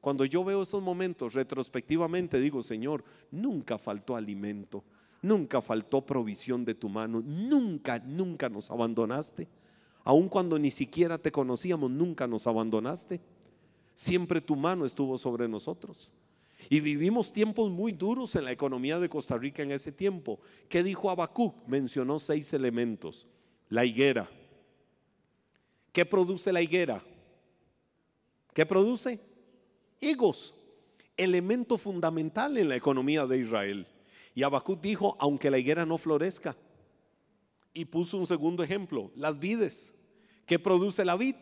cuando 0.00 0.24
yo 0.24 0.44
veo 0.44 0.62
esos 0.62 0.82
momentos 0.82 1.34
retrospectivamente 1.34 2.40
digo, 2.40 2.62
Señor, 2.62 3.04
nunca 3.30 3.78
faltó 3.78 4.16
alimento, 4.16 4.84
nunca 5.22 5.60
faltó 5.60 6.04
provisión 6.06 6.64
de 6.64 6.74
tu 6.74 6.88
mano, 6.88 7.20
nunca, 7.20 7.98
nunca 7.98 8.48
nos 8.48 8.70
abandonaste. 8.70 9.48
Aun 10.04 10.28
cuando 10.28 10.58
ni 10.58 10.70
siquiera 10.70 11.18
te 11.18 11.32
conocíamos, 11.32 11.90
nunca 11.90 12.26
nos 12.26 12.46
abandonaste. 12.46 13.20
Siempre 13.92 14.40
tu 14.40 14.56
mano 14.56 14.86
estuvo 14.86 15.18
sobre 15.18 15.48
nosotros. 15.48 16.10
Y 16.70 16.80
vivimos 16.80 17.32
tiempos 17.32 17.70
muy 17.70 17.92
duros 17.92 18.34
en 18.36 18.44
la 18.44 18.52
economía 18.52 18.98
de 18.98 19.08
Costa 19.08 19.36
Rica 19.36 19.62
en 19.62 19.72
ese 19.72 19.92
tiempo. 19.92 20.40
¿Qué 20.68 20.82
dijo 20.82 21.10
Habacuc? 21.10 21.54
Mencionó 21.66 22.18
seis 22.18 22.52
elementos. 22.52 23.26
La 23.68 23.84
higuera. 23.84 24.30
¿Qué 25.92 26.04
produce 26.04 26.52
la 26.52 26.62
higuera? 26.62 27.02
¿Qué 28.54 28.66
produce? 28.66 29.20
Higos. 30.00 30.54
Elemento 31.16 31.78
fundamental 31.78 32.56
en 32.58 32.68
la 32.68 32.76
economía 32.76 33.26
de 33.26 33.38
Israel. 33.38 33.86
Y 34.34 34.42
Habacuc 34.42 34.80
dijo, 34.80 35.16
aunque 35.18 35.50
la 35.50 35.58
higuera 35.58 35.84
no 35.84 35.98
florezca. 35.98 36.56
Y 37.72 37.86
puso 37.86 38.16
un 38.16 38.26
segundo 38.26 38.62
ejemplo, 38.62 39.10
las 39.16 39.38
vides. 39.38 39.92
¿Qué 40.46 40.58
produce 40.58 41.04
la 41.04 41.16
vid? 41.16 41.36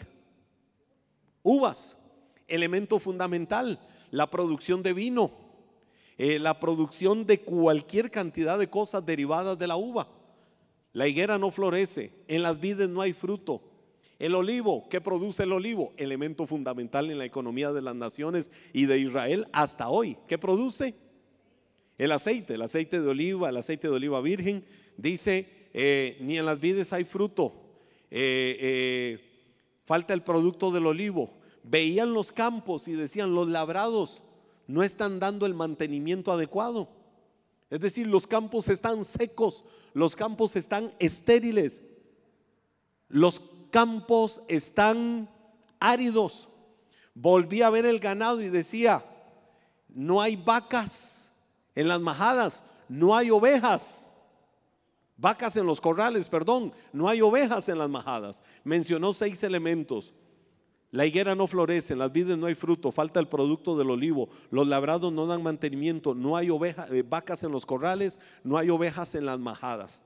Uvas, 1.42 1.96
elemento 2.48 2.98
fundamental, 2.98 3.80
la 4.10 4.28
producción 4.30 4.82
de 4.82 4.92
vino, 4.92 5.30
eh, 6.18 6.38
la 6.38 6.58
producción 6.58 7.26
de 7.26 7.40
cualquier 7.40 8.10
cantidad 8.10 8.58
de 8.58 8.70
cosas 8.70 9.04
derivadas 9.04 9.58
de 9.58 9.66
la 9.66 9.76
uva. 9.76 10.08
La 10.92 11.06
higuera 11.06 11.38
no 11.38 11.50
florece, 11.50 12.12
en 12.26 12.42
las 12.42 12.58
vides 12.58 12.88
no 12.88 13.00
hay 13.00 13.12
fruto. 13.12 13.62
El 14.18 14.34
olivo, 14.34 14.88
¿qué 14.88 15.00
produce 15.00 15.42
el 15.42 15.52
olivo? 15.52 15.92
Elemento 15.96 16.46
fundamental 16.46 17.10
en 17.10 17.18
la 17.18 17.26
economía 17.26 17.72
de 17.72 17.82
las 17.82 17.94
naciones 17.94 18.50
y 18.72 18.86
de 18.86 18.98
Israel 18.98 19.46
hasta 19.52 19.88
hoy. 19.88 20.16
¿Qué 20.26 20.38
produce? 20.38 20.94
El 21.98 22.12
aceite, 22.12 22.54
el 22.54 22.62
aceite 22.62 23.00
de 23.00 23.08
oliva, 23.08 23.48
el 23.50 23.56
aceite 23.56 23.88
de 23.88 23.94
oliva 23.94 24.20
virgen. 24.20 24.64
Dice, 24.96 25.68
eh, 25.74 26.16
ni 26.20 26.38
en 26.38 26.46
las 26.46 26.58
vides 26.58 26.92
hay 26.92 27.04
fruto, 27.04 27.52
eh, 28.10 28.56
eh, 28.60 29.20
falta 29.84 30.14
el 30.14 30.22
producto 30.22 30.70
del 30.70 30.86
olivo. 30.86 31.34
Veían 31.62 32.14
los 32.14 32.32
campos 32.32 32.88
y 32.88 32.92
decían, 32.92 33.34
los 33.34 33.48
labrados 33.48 34.22
no 34.66 34.82
están 34.82 35.20
dando 35.20 35.44
el 35.44 35.54
mantenimiento 35.54 36.32
adecuado. 36.32 36.88
Es 37.68 37.80
decir, 37.80 38.06
los 38.06 38.26
campos 38.26 38.68
están 38.68 39.04
secos, 39.04 39.64
los 39.92 40.16
campos 40.16 40.56
están 40.56 40.92
estériles, 40.98 41.82
los 43.08 43.40
campos 43.70 44.42
están 44.48 45.28
áridos. 45.80 46.48
Volví 47.14 47.62
a 47.62 47.70
ver 47.70 47.86
el 47.86 47.98
ganado 47.98 48.40
y 48.40 48.48
decía, 48.48 49.04
no 49.88 50.20
hay 50.20 50.36
vacas 50.36 51.32
en 51.74 51.88
las 51.88 52.00
majadas, 52.00 52.62
no 52.88 53.16
hay 53.16 53.30
ovejas. 53.30 54.06
Vacas 55.16 55.56
en 55.56 55.66
los 55.66 55.80
corrales, 55.80 56.28
perdón, 56.28 56.72
no 56.92 57.08
hay 57.08 57.22
ovejas 57.22 57.68
en 57.68 57.78
las 57.78 57.88
majadas. 57.88 58.42
Mencionó 58.64 59.12
seis 59.12 59.42
elementos. 59.42 60.12
La 60.90 61.04
higuera 61.04 61.34
no 61.34 61.46
florece, 61.46 61.94
en 61.94 61.98
las 61.98 62.12
vides 62.12 62.38
no 62.38 62.46
hay 62.46 62.54
fruto, 62.54 62.92
falta 62.92 63.18
el 63.18 63.28
producto 63.28 63.76
del 63.76 63.90
olivo, 63.90 64.28
los 64.50 64.66
labrados 64.66 65.12
no 65.12 65.26
dan 65.26 65.42
mantenimiento, 65.42 66.14
no 66.14 66.36
hay 66.36 66.48
ovejas, 66.48 66.90
eh, 66.90 67.02
vacas 67.06 67.42
en 67.42 67.52
los 67.52 67.66
corrales, 67.66 68.20
no 68.44 68.56
hay 68.56 68.70
ovejas 68.70 69.14
en 69.14 69.26
las 69.26 69.38
majadas. 69.38 70.00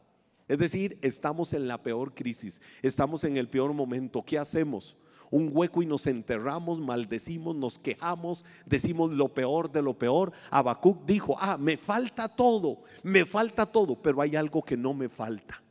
Es 0.50 0.58
decir, 0.58 0.98
estamos 1.00 1.52
en 1.52 1.68
la 1.68 1.80
peor 1.80 2.12
crisis, 2.12 2.60
estamos 2.82 3.22
en 3.22 3.36
el 3.36 3.48
peor 3.48 3.72
momento. 3.72 4.24
¿Qué 4.24 4.36
hacemos? 4.36 4.96
un 5.30 5.48
hueco 5.52 5.80
y 5.80 5.86
nos 5.86 6.08
enterramos, 6.08 6.80
maldecimos, 6.80 7.54
nos 7.54 7.78
quejamos, 7.78 8.44
decimos 8.66 9.12
lo 9.12 9.32
peor 9.32 9.70
de 9.70 9.80
lo 9.80 9.96
peor. 9.96 10.32
Habacuc 10.50 11.06
dijo, 11.06 11.36
ah, 11.38 11.56
me 11.56 11.76
falta 11.76 12.26
todo, 12.26 12.82
me 13.04 13.24
falta 13.24 13.64
todo, 13.64 13.94
pero 14.02 14.20
hay 14.22 14.34
algo 14.34 14.60
que 14.64 14.76
no 14.76 14.92
me 14.92 15.08
falta. 15.08 15.62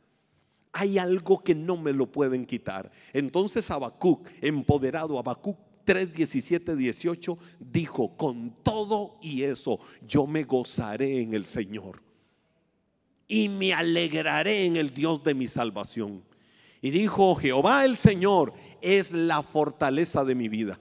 Hay 0.72 0.96
algo 0.96 1.44
que 1.44 1.54
no 1.54 1.76
me 1.76 1.92
lo 1.92 2.10
pueden 2.10 2.46
quitar. 2.46 2.90
Entonces 3.12 3.70
Habacuc, 3.70 4.30
empoderado, 4.40 5.18
Habacuc 5.18 5.58
3, 5.84 6.14
17, 6.14 6.74
18, 6.74 7.38
dijo, 7.58 8.16
con 8.16 8.54
todo 8.62 9.18
y 9.20 9.42
eso, 9.42 9.78
yo 10.00 10.26
me 10.26 10.44
gozaré 10.44 11.20
en 11.20 11.34
el 11.34 11.44
Señor 11.44 12.08
y 13.30 13.48
me 13.48 13.72
alegraré 13.72 14.66
en 14.66 14.76
el 14.76 14.92
Dios 14.92 15.22
de 15.22 15.34
mi 15.34 15.46
salvación. 15.46 16.22
Y 16.82 16.90
dijo, 16.90 17.36
Jehová 17.36 17.84
el 17.84 17.96
Señor 17.96 18.52
es 18.82 19.12
la 19.12 19.42
fortaleza 19.44 20.24
de 20.24 20.34
mi 20.34 20.48
vida. 20.48 20.80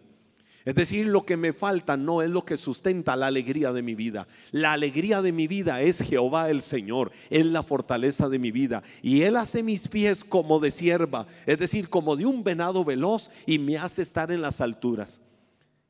Es 0.65 0.73
decir, 0.73 1.05
lo 1.05 1.25
que 1.25 1.37
me 1.37 1.53
falta 1.53 1.95
no 1.95 2.23
es 2.23 2.29
lo 2.31 2.45
que 2.45 2.57
sustenta 2.57 3.15
la 3.15 3.27
alegría 3.27 3.71
de 3.71 3.83
mi 3.83 3.93
vida. 3.93 4.27
La 4.51 4.73
alegría 4.73 5.21
de 5.21 5.31
mi 5.31 5.47
vida 5.47 5.81
es 5.81 6.01
Jehová 6.01 6.49
el 6.49 6.61
Señor, 6.61 7.11
es 7.29 7.45
la 7.45 7.61
fortaleza 7.61 8.27
de 8.29 8.39
mi 8.39 8.49
vida. 8.51 8.81
Y 9.03 9.21
Él 9.21 9.37
hace 9.37 9.61
mis 9.61 9.87
pies 9.87 10.23
como 10.23 10.59
de 10.59 10.71
sierva, 10.71 11.27
es 11.45 11.59
decir, 11.59 11.87
como 11.87 12.15
de 12.15 12.25
un 12.25 12.43
venado 12.43 12.83
veloz 12.83 13.29
y 13.45 13.59
me 13.59 13.77
hace 13.77 14.01
estar 14.01 14.31
en 14.31 14.41
las 14.41 14.59
alturas. 14.59 15.21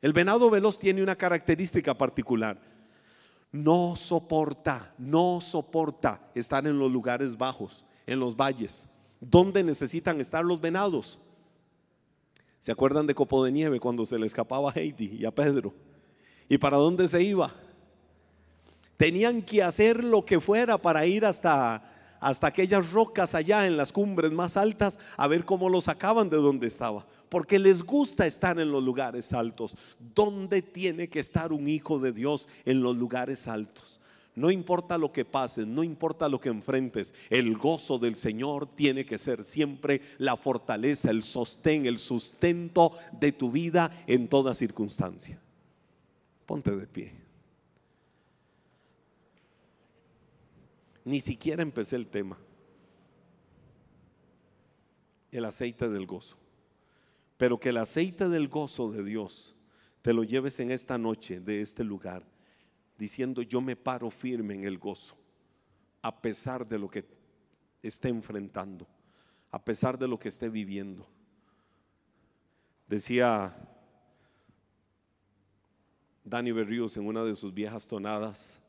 El 0.02 0.12
venado 0.12 0.50
veloz 0.50 0.78
tiene 0.78 1.02
una 1.02 1.16
característica 1.16 1.98
particular. 1.98 2.60
No 3.52 3.96
soporta, 3.96 4.94
no 4.98 5.42
soporta 5.42 6.22
estar 6.36 6.68
en 6.68 6.78
los 6.78 6.92
lugares 6.92 7.38
bajos, 7.38 7.84
en 8.06 8.20
los 8.20 8.36
valles. 8.36 8.88
¿Dónde 9.20 9.64
necesitan 9.64 10.22
estar 10.22 10.46
los 10.46 10.62
venados? 10.62 11.20
¿Se 12.60 12.72
acuerdan 12.72 13.08
de 13.08 13.16
Copo 13.16 13.44
de 13.44 13.52
Nieve 13.52 13.80
cuando 13.80 14.06
se 14.06 14.20
le 14.20 14.26
escapaba 14.26 14.70
a 14.70 14.74
Heidi 14.80 15.18
y 15.20 15.26
a 15.26 15.32
Pedro? 15.32 15.74
¿Y 16.48 16.58
para 16.58 16.78
dónde 16.78 17.08
se 17.08 17.22
iba? 17.22 17.54
Tenían 18.98 19.42
que 19.42 19.64
hacer 19.64 20.04
lo 20.04 20.26
que 20.26 20.40
fuera 20.40 20.78
para 20.78 21.06
ir 21.06 21.26
hasta, 21.26 21.90
hasta 22.20 22.48
aquellas 22.48 22.92
rocas 22.92 23.36
allá 23.36 23.66
en 23.66 23.78
las 23.78 23.92
cumbres 23.92 24.32
más 24.32 24.58
altas 24.58 25.00
a 25.18 25.28
ver 25.28 25.46
cómo 25.46 25.70
lo 25.70 25.82
sacaban 25.82 26.30
de 26.30 26.38
donde 26.38 26.68
estaba. 26.68 27.06
Porque 27.30 27.60
les 27.60 27.84
gusta 27.84 28.26
estar 28.26 28.60
en 28.60 28.72
los 28.72 28.84
lugares 28.84 29.34
altos. 29.34 29.76
¿Dónde 30.16 30.62
tiene 30.62 31.10
que 31.10 31.20
estar 31.20 31.54
un 31.54 31.68
hijo 31.68 32.00
de 32.00 32.12
Dios 32.12 32.48
en 32.66 32.82
los 32.82 32.96
lugares 32.96 33.48
altos? 33.48 34.00
No 34.36 34.50
importa 34.50 34.98
lo 34.98 35.12
que 35.12 35.26
pase, 35.26 35.66
no 35.66 35.84
importa 35.84 36.30
lo 36.30 36.40
que 36.40 36.50
enfrentes, 36.50 37.14
el 37.30 37.58
gozo 37.58 38.00
del 38.00 38.16
Señor 38.16 38.68
tiene 38.68 39.06
que 39.06 39.18
ser 39.18 39.44
siempre 39.44 40.02
la 40.18 40.38
fortaleza, 40.38 41.12
el 41.12 41.24
sostén, 41.24 41.86
el 41.86 41.98
sustento 41.98 42.94
de 43.12 43.34
tu 43.34 43.52
vida 43.52 43.92
en 44.08 44.30
toda 44.30 44.54
circunstancia. 44.54 45.38
Ponte 46.46 46.74
de 46.74 46.88
pie. 46.88 47.29
Ni 51.10 51.22
siquiera 51.22 51.64
empecé 51.64 51.96
el 51.96 52.06
tema. 52.06 52.38
El 55.32 55.44
aceite 55.44 55.90
del 55.90 56.06
gozo. 56.06 56.38
Pero 57.36 57.60
que 57.60 57.70
el 57.70 57.78
aceite 57.78 58.30
del 58.30 58.48
gozo 58.48 58.92
de 58.92 59.04
Dios 59.04 59.56
te 60.04 60.14
lo 60.14 60.24
lleves 60.24 60.60
en 60.60 60.70
esta 60.70 61.00
noche 61.00 61.40
de 61.40 61.62
este 61.62 61.84
lugar 61.84 62.24
diciendo 62.96 63.42
yo 63.42 63.60
me 63.60 63.76
paro 63.76 64.12
firme 64.12 64.54
en 64.54 64.66
el 64.66 64.78
gozo, 64.78 65.16
a 66.04 66.22
pesar 66.22 66.68
de 66.68 66.78
lo 66.78 66.88
que 66.88 67.04
esté 67.82 68.10
enfrentando, 68.10 68.86
a 69.50 69.66
pesar 69.66 69.98
de 69.98 70.08
lo 70.08 70.20
que 70.20 70.30
esté 70.30 70.48
viviendo. 70.48 71.08
Decía 72.88 73.58
Dani 76.24 76.52
Berríos 76.52 76.98
en 76.98 77.08
una 77.08 77.24
de 77.24 77.34
sus 77.34 77.52
viejas 77.52 77.88
tonadas, 77.88 78.62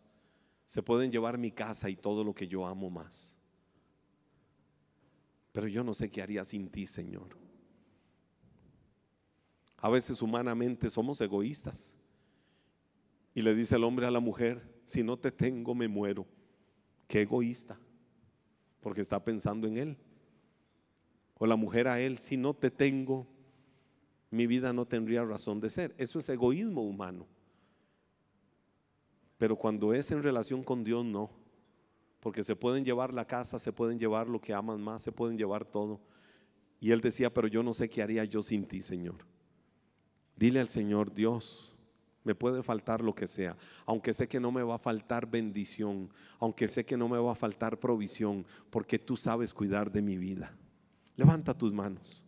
se 0.71 0.85
pueden 0.85 1.11
llevar 1.11 1.37
mi 1.37 1.51
casa 1.51 1.91
y 1.91 1.97
todo 1.97 2.23
lo 2.23 2.33
que 2.33 2.47
yo 2.47 2.65
amo 2.65 2.91
más. 2.91 3.37
Pero 5.51 5.67
yo 5.67 5.83
no 5.83 5.93
sé 5.93 6.13
qué 6.13 6.23
haría 6.23 6.45
sin 6.45 6.69
ti, 6.69 6.87
Señor. 6.87 7.37
A 9.79 9.91
veces 9.91 10.23
humanamente 10.23 10.89
somos 10.89 11.21
egoístas. 11.21 11.93
Y 13.35 13.43
le 13.43 13.53
dice 13.53 13.75
el 13.75 13.83
hombre 13.83 14.07
a 14.07 14.13
la 14.13 14.21
mujer, 14.21 14.63
si 14.85 15.03
no 15.03 15.17
te 15.17 15.33
tengo 15.33 15.75
me 15.75 15.89
muero. 15.89 16.25
Qué 17.09 17.23
egoísta, 17.23 17.77
porque 18.81 19.01
está 19.01 19.25
pensando 19.25 19.67
en 19.67 19.77
él. 19.77 19.97
O 21.35 21.49
la 21.49 21.57
mujer 21.57 21.89
a 21.89 22.01
él, 22.01 22.19
si 22.19 22.37
no 22.37 22.55
te 22.55 22.71
tengo, 22.71 23.27
mi 24.31 24.47
vida 24.47 24.73
no 24.73 24.87
tendría 24.87 25.25
razón 25.25 25.59
de 25.59 25.69
ser. 25.69 25.97
Eso 25.99 26.21
es 26.21 26.29
egoísmo 26.29 26.85
humano. 26.85 27.27
Pero 29.41 29.57
cuando 29.57 29.95
es 29.95 30.11
en 30.11 30.23
relación 30.23 30.63
con 30.63 30.85
Dios, 30.85 31.03
no. 31.03 31.31
Porque 32.21 32.45
se 32.45 32.55
pueden 32.55 32.85
llevar 32.85 33.15
la 33.15 33.25
casa, 33.25 33.59
se 33.59 33.73
pueden 33.73 33.99
llevar 33.99 34.29
lo 34.29 34.39
que 34.39 34.53
aman 34.53 34.83
más, 34.83 35.01
se 35.01 35.13
pueden 35.13 35.39
llevar 35.39 35.65
todo. 35.65 35.99
Y 36.79 36.91
él 36.91 37.01
decía, 37.01 37.33
pero 37.33 37.49
yo 37.49 37.63
no 37.63 37.73
sé 37.73 37.89
qué 37.89 38.03
haría 38.03 38.23
yo 38.27 38.43
sin 38.43 38.67
ti, 38.67 38.83
Señor. 38.83 39.25
Dile 40.37 40.61
al 40.61 40.69
Señor, 40.69 41.15
Dios, 41.15 41.75
me 42.23 42.35
puede 42.35 42.63
faltar 42.63 43.01
lo 43.01 43.15
que 43.15 43.27
sea, 43.27 43.57
aunque 43.87 44.13
sé 44.13 44.29
que 44.29 44.39
no 44.39 44.53
me 44.53 44.63
va 44.63 44.75
a 44.75 44.79
faltar 44.79 45.25
bendición, 45.25 46.11
aunque 46.39 46.69
sé 46.69 46.85
que 46.85 46.99
no 46.99 47.09
me 47.09 47.17
va 47.17 47.33
a 47.33 47.35
faltar 47.35 47.81
provisión, 47.81 48.45
porque 48.69 48.99
tú 48.99 49.17
sabes 49.17 49.55
cuidar 49.55 49.91
de 49.91 50.03
mi 50.03 50.19
vida. 50.19 50.55
Levanta 51.17 51.57
tus 51.57 51.73
manos. 51.73 52.23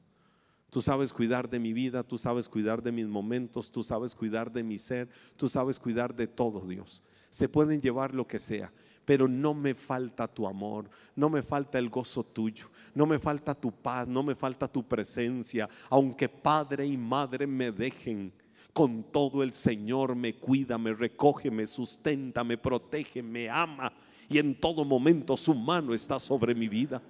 Tú 0.73 0.81
sabes 0.81 1.13
cuidar 1.13 1.51
de 1.51 1.59
mi 1.59 1.75
vida, 1.75 2.03
tú 2.03 2.17
sabes 2.17 2.49
cuidar 2.49 2.83
de 2.83 2.91
mis 2.91 3.07
momentos, 3.07 3.71
tú 3.71 3.85
sabes 3.85 4.15
cuidar 4.15 4.51
de 4.51 4.63
mi 4.63 4.79
ser, 4.79 5.07
tú 5.37 5.47
sabes 5.47 5.79
cuidar 5.79 6.15
de 6.15 6.27
todo, 6.27 6.67
Dios. 6.67 7.03
Se 7.29 7.47
pueden 7.47 7.83
llevar 7.83 8.15
lo 8.15 8.27
que 8.27 8.39
sea, 8.39 8.73
pero 9.05 9.29
no 9.29 9.53
me 9.53 9.75
falta 9.75 10.27
tu 10.27 10.47
amor, 10.47 10.89
no 11.15 11.29
me 11.29 11.43
falta 11.43 11.79
el 11.79 11.91
gozo 11.91 12.25
tuyo, 12.25 12.71
no 12.95 13.05
me 13.05 13.19
falta 13.19 13.55
tu 13.55 13.71
paz, 13.71 14.09
no 14.09 14.23
me 14.23 14.35
falta 14.35 14.67
tu 14.67 14.83
presencia, 14.83 15.69
aunque 15.91 16.31
padre 16.31 16.87
y 16.87 16.97
madre 16.97 17.47
me 17.47 17.71
dejen 17.71 18.33
con 18.73 19.03
todo 19.03 19.43
el 19.43 19.53
Señor 19.53 20.17
me 20.17 20.37
cuida, 20.37 20.79
me 20.79 20.95
recoge, 20.95 21.51
me 21.51 21.67
sustenta, 21.67 22.43
me 22.43 22.57
protege, 22.57 23.23
me 23.23 23.51
ama 23.51 23.93
y 24.27 24.39
en 24.39 24.59
todo 24.59 24.87
momento 24.87 25.37
su 25.37 25.55
mano 25.55 25.93
está 25.93 26.19
sobre 26.19 26.55
mi 26.55 26.67
vida. 26.67 27.03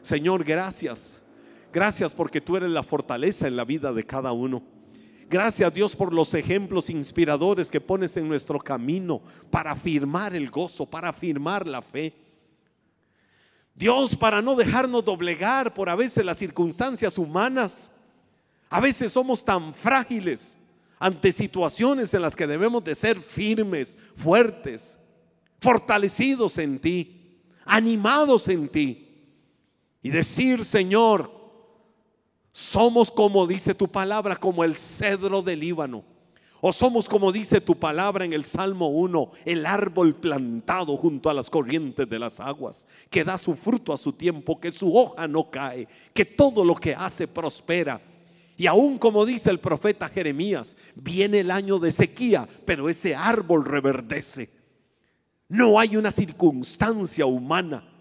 Señor, 0.00 0.42
gracias. 0.42 1.23
Gracias 1.74 2.14
porque 2.14 2.40
tú 2.40 2.56
eres 2.56 2.70
la 2.70 2.84
fortaleza 2.84 3.48
en 3.48 3.56
la 3.56 3.64
vida 3.64 3.92
de 3.92 4.06
cada 4.06 4.30
uno. 4.30 4.62
Gracias 5.28 5.74
Dios 5.74 5.96
por 5.96 6.12
los 6.12 6.32
ejemplos 6.34 6.88
inspiradores 6.88 7.68
que 7.68 7.80
pones 7.80 8.16
en 8.16 8.28
nuestro 8.28 8.60
camino 8.60 9.20
para 9.50 9.72
afirmar 9.72 10.36
el 10.36 10.50
gozo, 10.50 10.86
para 10.86 11.08
afirmar 11.08 11.66
la 11.66 11.82
fe. 11.82 12.14
Dios, 13.74 14.14
para 14.14 14.40
no 14.40 14.54
dejarnos 14.54 15.04
doblegar 15.04 15.74
por 15.74 15.88
a 15.88 15.96
veces 15.96 16.24
las 16.24 16.38
circunstancias 16.38 17.18
humanas. 17.18 17.90
A 18.70 18.80
veces 18.80 19.12
somos 19.12 19.44
tan 19.44 19.74
frágiles 19.74 20.56
ante 21.00 21.32
situaciones 21.32 22.14
en 22.14 22.22
las 22.22 22.36
que 22.36 22.46
debemos 22.46 22.84
de 22.84 22.94
ser 22.94 23.20
firmes, 23.20 23.96
fuertes, 24.14 24.96
fortalecidos 25.58 26.56
en 26.58 26.78
ti, 26.78 27.40
animados 27.64 28.46
en 28.46 28.68
ti. 28.68 29.08
Y 30.02 30.10
decir, 30.10 30.64
Señor, 30.64 31.43
somos 32.54 33.10
como 33.10 33.48
dice 33.48 33.74
tu 33.74 33.88
palabra, 33.88 34.36
como 34.36 34.62
el 34.62 34.76
cedro 34.76 35.42
del 35.42 35.58
Líbano. 35.58 36.04
O 36.60 36.72
somos 36.72 37.08
como 37.08 37.32
dice 37.32 37.60
tu 37.60 37.74
palabra 37.74 38.24
en 38.24 38.32
el 38.32 38.44
Salmo 38.44 38.90
1, 38.90 39.32
el 39.44 39.66
árbol 39.66 40.14
plantado 40.14 40.96
junto 40.96 41.28
a 41.28 41.34
las 41.34 41.50
corrientes 41.50 42.08
de 42.08 42.16
las 42.16 42.38
aguas, 42.38 42.86
que 43.10 43.24
da 43.24 43.38
su 43.38 43.56
fruto 43.56 43.92
a 43.92 43.96
su 43.96 44.12
tiempo, 44.12 44.60
que 44.60 44.70
su 44.70 44.96
hoja 44.96 45.26
no 45.26 45.50
cae, 45.50 45.88
que 46.14 46.24
todo 46.24 46.64
lo 46.64 46.76
que 46.76 46.94
hace 46.94 47.26
prospera. 47.26 48.00
Y 48.56 48.68
aún 48.68 48.98
como 48.98 49.26
dice 49.26 49.50
el 49.50 49.58
profeta 49.58 50.08
Jeremías, 50.08 50.76
viene 50.94 51.40
el 51.40 51.50
año 51.50 51.80
de 51.80 51.90
sequía, 51.90 52.48
pero 52.64 52.88
ese 52.88 53.16
árbol 53.16 53.64
reverdece. 53.64 54.48
No 55.48 55.80
hay 55.80 55.96
una 55.96 56.12
circunstancia 56.12 57.26
humana 57.26 57.93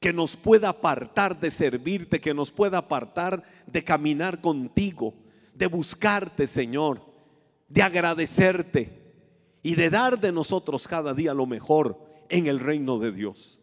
que 0.00 0.12
nos 0.12 0.36
pueda 0.36 0.70
apartar 0.70 1.38
de 1.38 1.50
servirte, 1.50 2.20
que 2.20 2.34
nos 2.34 2.50
pueda 2.50 2.78
apartar 2.78 3.42
de 3.66 3.84
caminar 3.84 4.40
contigo, 4.40 5.14
de 5.54 5.66
buscarte, 5.66 6.46
Señor, 6.46 7.02
de 7.68 7.82
agradecerte 7.82 8.98
y 9.62 9.74
de 9.74 9.90
dar 9.90 10.18
de 10.18 10.32
nosotros 10.32 10.88
cada 10.88 11.12
día 11.12 11.34
lo 11.34 11.46
mejor 11.46 12.02
en 12.30 12.46
el 12.46 12.58
reino 12.58 12.98
de 12.98 13.12
Dios. 13.12 13.60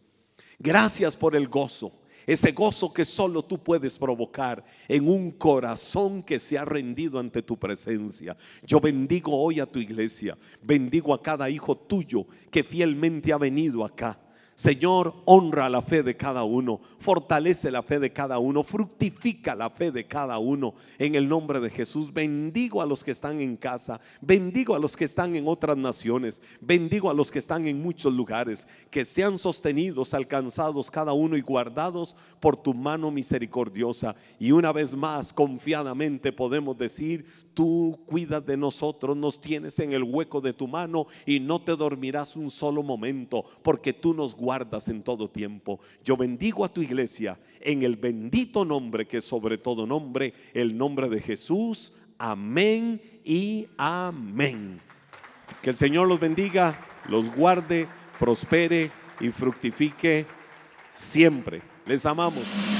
Gracias 0.58 1.16
por 1.16 1.34
el 1.34 1.48
gozo 1.48 1.92
ese 2.28 2.52
gozo 2.52 2.92
que 2.92 3.06
solo 3.06 3.42
tú 3.42 3.56
puedes 3.56 3.96
provocar 3.96 4.62
en 4.86 5.08
un 5.08 5.30
corazón 5.30 6.22
que 6.22 6.38
se 6.38 6.58
ha 6.58 6.64
rendido 6.66 7.18
ante 7.18 7.42
tu 7.42 7.58
presencia. 7.58 8.36
Yo 8.66 8.80
bendigo 8.80 9.34
hoy 9.34 9.60
a 9.60 9.66
tu 9.66 9.78
iglesia, 9.78 10.36
bendigo 10.60 11.14
a 11.14 11.22
cada 11.22 11.48
hijo 11.48 11.74
tuyo 11.74 12.26
que 12.50 12.62
fielmente 12.62 13.32
ha 13.32 13.38
venido 13.38 13.82
acá. 13.82 14.20
Señor, 14.58 15.14
honra 15.24 15.70
la 15.70 15.82
fe 15.82 16.02
de 16.02 16.16
cada 16.16 16.42
uno, 16.42 16.80
fortalece 16.98 17.70
la 17.70 17.80
fe 17.80 18.00
de 18.00 18.12
cada 18.12 18.40
uno, 18.40 18.64
fructifica 18.64 19.54
la 19.54 19.70
fe 19.70 19.92
de 19.92 20.08
cada 20.08 20.38
uno. 20.38 20.74
En 20.98 21.14
el 21.14 21.28
nombre 21.28 21.60
de 21.60 21.70
Jesús, 21.70 22.12
bendigo 22.12 22.82
a 22.82 22.86
los 22.86 23.04
que 23.04 23.12
están 23.12 23.40
en 23.40 23.56
casa, 23.56 24.00
bendigo 24.20 24.74
a 24.74 24.80
los 24.80 24.96
que 24.96 25.04
están 25.04 25.36
en 25.36 25.46
otras 25.46 25.76
naciones, 25.76 26.42
bendigo 26.60 27.08
a 27.08 27.14
los 27.14 27.30
que 27.30 27.38
están 27.38 27.68
en 27.68 27.80
muchos 27.80 28.12
lugares, 28.12 28.66
que 28.90 29.04
sean 29.04 29.38
sostenidos, 29.38 30.12
alcanzados 30.12 30.90
cada 30.90 31.12
uno 31.12 31.36
y 31.36 31.40
guardados 31.40 32.16
por 32.40 32.56
tu 32.56 32.74
mano 32.74 33.12
misericordiosa. 33.12 34.16
Y 34.40 34.50
una 34.50 34.72
vez 34.72 34.92
más, 34.92 35.32
confiadamente 35.32 36.32
podemos 36.32 36.76
decir, 36.76 37.26
tú 37.54 38.00
cuidas 38.06 38.44
de 38.44 38.56
nosotros, 38.56 39.16
nos 39.16 39.40
tienes 39.40 39.78
en 39.78 39.92
el 39.92 40.02
hueco 40.02 40.40
de 40.40 40.52
tu 40.52 40.66
mano 40.66 41.06
y 41.24 41.38
no 41.38 41.60
te 41.62 41.76
dormirás 41.76 42.34
un 42.34 42.50
solo 42.50 42.82
momento, 42.82 43.44
porque 43.62 43.92
tú 43.92 44.14
nos 44.14 44.34
guardas 44.34 44.47
guardas 44.48 44.88
en 44.88 45.02
todo 45.02 45.28
tiempo. 45.28 45.78
Yo 46.02 46.16
bendigo 46.16 46.64
a 46.64 46.72
tu 46.72 46.80
iglesia 46.80 47.38
en 47.60 47.82
el 47.82 47.96
bendito 47.96 48.64
nombre 48.64 49.06
que 49.06 49.20
sobre 49.20 49.58
todo 49.58 49.86
nombre, 49.86 50.32
el 50.54 50.74
nombre 50.74 51.10
de 51.10 51.20
Jesús. 51.20 51.92
Amén 52.16 52.98
y 53.22 53.66
amén. 53.76 54.80
Que 55.60 55.68
el 55.68 55.76
Señor 55.76 56.08
los 56.08 56.18
bendiga, 56.18 56.80
los 57.10 57.30
guarde, 57.36 57.86
prospere 58.18 58.90
y 59.20 59.28
fructifique 59.28 60.24
siempre. 60.88 61.60
Les 61.84 62.06
amamos. 62.06 62.77